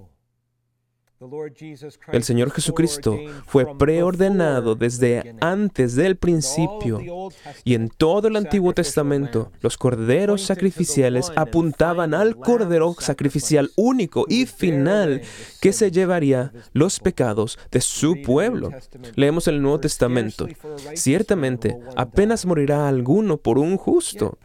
El 2.11 2.23
Señor 2.23 2.51
Jesucristo 2.51 3.17
fue 3.45 3.77
preordenado 3.77 4.75
desde 4.75 5.35
antes 5.41 5.95
del 5.95 6.17
principio 6.17 7.29
y 7.63 7.75
en 7.75 7.89
todo 7.89 8.27
el 8.27 8.35
Antiguo 8.35 8.73
Testamento 8.73 9.51
los 9.61 9.77
corderos 9.77 10.41
sacrificiales 10.41 11.31
apuntaban 11.35 12.13
al 12.13 12.35
cordero 12.35 12.95
sacrificial 12.99 13.71
único 13.75 14.25
y 14.27 14.45
final 14.45 15.21
que 15.61 15.73
se 15.73 15.91
llevaría 15.91 16.51
los 16.73 16.99
pecados 16.99 17.57
de 17.71 17.81
su 17.81 18.21
pueblo. 18.21 18.71
Leemos 19.15 19.47
el 19.47 19.61
Nuevo 19.61 19.79
Testamento. 19.79 20.47
Ciertamente 20.95 21.77
apenas 21.95 22.45
morirá 22.45 22.87
alguno 22.87 23.37
por 23.37 23.57
un 23.57 23.77
justo. 23.77 24.37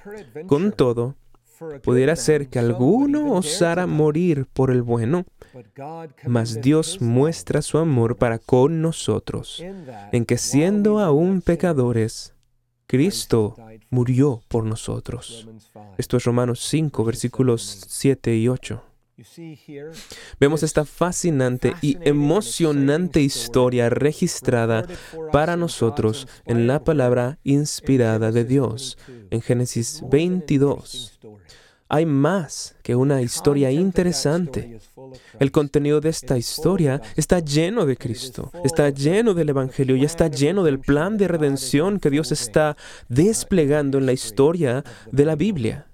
Con 0.47 0.73
todo, 0.73 1.17
pudiera 1.83 2.17
ser 2.17 2.49
que 2.49 2.59
alguno 2.59 3.33
osara 3.33 3.87
morir 3.87 4.47
por 4.53 4.71
el 4.71 4.83
bueno 4.83 5.25
mas 6.27 6.61
Dios 6.61 7.01
muestra 7.01 7.63
su 7.63 7.79
amor 7.79 8.17
para 8.17 8.39
con 8.39 8.83
nosotros, 8.83 9.63
en 10.13 10.25
que 10.25 10.39
siendo 10.39 10.99
aún 10.99 11.43
pecadores, 11.43 12.35
Cristo 12.87 13.57
murió 13.91 14.43
por 14.49 14.65
nosotros. 14.65 15.49
Esto 15.99 16.17
es 16.17 16.25
Romanos 16.25 16.61
5, 16.69 17.05
versículos 17.05 17.85
7 17.87 18.37
y 18.37 18.49
8. 18.49 18.83
Vemos 20.39 20.63
esta 20.63 20.85
fascinante 20.85 21.75
y 21.83 21.99
emocionante 22.03 23.21
historia 23.21 23.91
registrada 23.91 24.87
para 25.33 25.57
nosotros 25.57 26.29
en 26.47 26.69
la 26.69 26.85
palabra 26.85 27.39
inspirada 27.43 28.31
de 28.31 28.45
Dios 28.45 28.97
en 29.31 29.41
Génesis 29.41 30.03
22. 30.09 31.19
Hay 31.89 32.05
más 32.05 32.77
que 32.83 32.95
una 32.95 33.23
historia 33.23 33.71
interesante. 33.71 34.79
El 35.39 35.51
contenido 35.51 36.01
de 36.01 36.11
esta 36.11 36.37
historia 36.37 37.01
está 37.17 37.41
lleno 37.41 37.87
de 37.87 37.97
Cristo, 37.97 38.53
está 38.63 38.91
lleno 38.91 39.33
del 39.33 39.49
Evangelio 39.49 39.97
y 39.97 40.05
está 40.05 40.29
lleno 40.29 40.65
del 40.65 40.81
plan 40.81 41.17
de 41.17 41.29
redención 41.29 41.99
que 41.99 42.11
Dios 42.11 42.31
está 42.31 42.77
desplegando 43.09 43.97
en 43.97 44.05
la 44.05 44.13
historia 44.13 44.85
de 45.11 45.25
la 45.25 45.35
Biblia. 45.35 45.87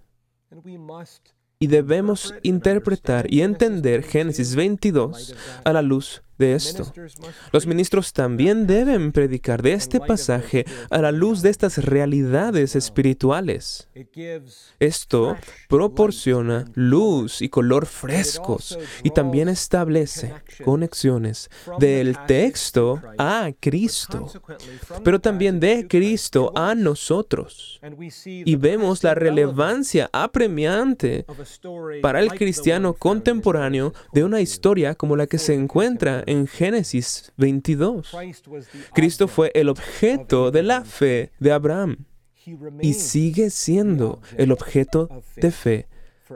Y 1.60 1.68
debemos 1.68 2.34
interpretar 2.42 3.32
y 3.32 3.42
entender 3.42 4.02
Génesis 4.02 4.56
22 4.56 5.36
a 5.64 5.72
la 5.72 5.82
luz 5.82 6.23
de 6.38 6.54
esto. 6.54 6.92
Los 7.52 7.66
ministros 7.66 8.12
también 8.12 8.66
deben 8.66 9.12
predicar 9.12 9.62
de 9.62 9.74
este 9.74 10.00
pasaje 10.00 10.64
a 10.90 10.98
la 10.98 11.12
luz 11.12 11.42
de 11.42 11.50
estas 11.50 11.78
realidades 11.78 12.76
espirituales. 12.76 13.88
Esto 14.80 15.36
proporciona 15.68 16.64
luz 16.74 17.42
y 17.42 17.48
color 17.48 17.86
frescos 17.86 18.78
y 19.02 19.10
también 19.10 19.48
establece 19.48 20.32
conexiones 20.64 21.48
del 21.78 22.16
texto 22.26 23.00
a 23.18 23.50
Cristo, 23.60 24.30
pero 25.02 25.20
también 25.20 25.60
de 25.60 25.86
Cristo 25.88 26.52
a 26.54 26.74
nosotros. 26.74 27.80
Y 28.24 28.56
vemos 28.56 29.02
la 29.04 29.14
relevancia 29.14 30.10
apremiante 30.12 31.26
para 32.02 32.20
el 32.20 32.30
cristiano 32.32 32.94
contemporáneo 32.94 33.92
de 34.12 34.24
una 34.24 34.40
historia 34.40 34.94
como 34.94 35.16
la 35.16 35.26
que 35.26 35.38
se 35.38 35.54
encuentra 35.54 36.23
en 36.26 36.46
Génesis 36.46 37.32
22. 37.36 38.16
Cristo 38.92 39.28
fue 39.28 39.50
el 39.54 39.68
objeto 39.68 40.50
de 40.50 40.62
la 40.62 40.84
fe 40.84 41.32
de 41.40 41.52
Abraham 41.52 42.06
y 42.80 42.94
sigue 42.94 43.50
siendo 43.50 44.20
el 44.36 44.52
objeto 44.52 45.08
de 45.36 45.50
fe 45.50 45.88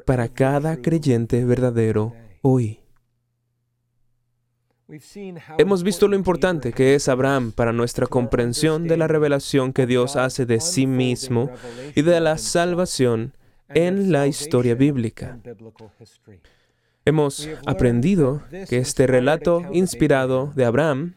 para 0.06 0.28
cada 0.28 0.80
creyente 0.80 1.44
verdadero 1.44 2.14
hoy. 2.42 2.80
Hemos 5.58 5.82
visto 5.82 6.08
lo 6.08 6.16
importante 6.16 6.72
que 6.72 6.94
es 6.94 7.08
Abraham 7.08 7.52
para 7.52 7.74
nuestra 7.74 8.06
comprensión 8.06 8.88
de 8.88 8.96
la 8.96 9.06
revelación 9.06 9.74
que 9.74 9.86
Dios 9.86 10.16
hace 10.16 10.46
de 10.46 10.60
sí 10.60 10.86
mismo 10.86 11.50
y 11.94 12.00
de 12.00 12.20
la 12.20 12.38
salvación 12.38 13.34
en 13.68 14.12
la 14.12 14.26
historia 14.26 14.74
bíblica. 14.74 15.38
Hemos 17.08 17.48
aprendido 17.64 18.42
que 18.68 18.76
este 18.76 19.06
relato 19.06 19.62
inspirado 19.72 20.52
de 20.54 20.66
Abraham 20.66 21.14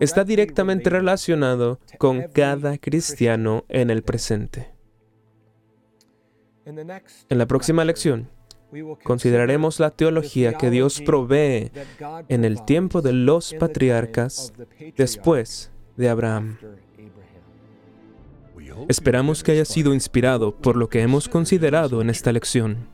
está 0.00 0.24
directamente 0.24 0.90
relacionado 0.90 1.78
con 1.98 2.22
cada 2.32 2.78
cristiano 2.78 3.64
en 3.68 3.90
el 3.90 4.02
presente. 4.02 4.72
En 6.64 7.38
la 7.38 7.46
próxima 7.46 7.84
lección, 7.84 8.28
consideraremos 9.04 9.78
la 9.78 9.90
teología 9.90 10.54
que 10.54 10.68
Dios 10.68 11.00
provee 11.00 11.70
en 12.28 12.44
el 12.44 12.64
tiempo 12.64 13.00
de 13.00 13.12
los 13.12 13.54
patriarcas 13.54 14.52
después 14.96 15.70
de 15.96 16.08
Abraham. 16.08 16.58
Esperamos 18.88 19.42
que 19.42 19.52
haya 19.52 19.64
sido 19.64 19.94
inspirado 19.94 20.54
por 20.54 20.76
lo 20.76 20.88
que 20.88 21.02
hemos 21.02 21.28
considerado 21.28 22.00
en 22.00 22.10
esta 22.10 22.32
lección. 22.32 22.88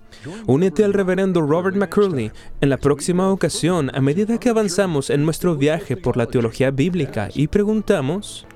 Únete 0.46 0.84
al 0.84 0.92
reverendo 0.92 1.42
Robert 1.42 1.76
McCurley 1.76 2.32
en 2.60 2.68
la 2.68 2.76
próxima 2.78 3.30
ocasión 3.30 3.90
a 3.94 4.00
medida 4.00 4.38
que 4.38 4.48
avanzamos 4.48 5.10
en 5.10 5.24
nuestro 5.24 5.56
viaje 5.56 5.96
por 5.96 6.16
la 6.16 6.26
teología 6.26 6.70
bíblica 6.70 7.28
y 7.34 7.48
preguntamos, 7.48 8.46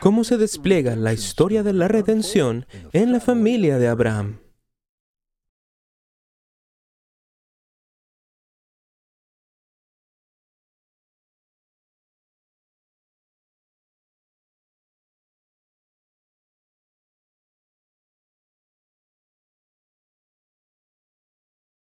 ¿cómo 0.00 0.24
se 0.24 0.38
despliega 0.38 0.96
la 0.96 1.12
historia 1.12 1.62
de 1.62 1.72
la 1.72 1.88
redención 1.88 2.66
en 2.92 3.12
la 3.12 3.20
familia 3.20 3.78
de 3.78 3.88
Abraham? 3.88 4.38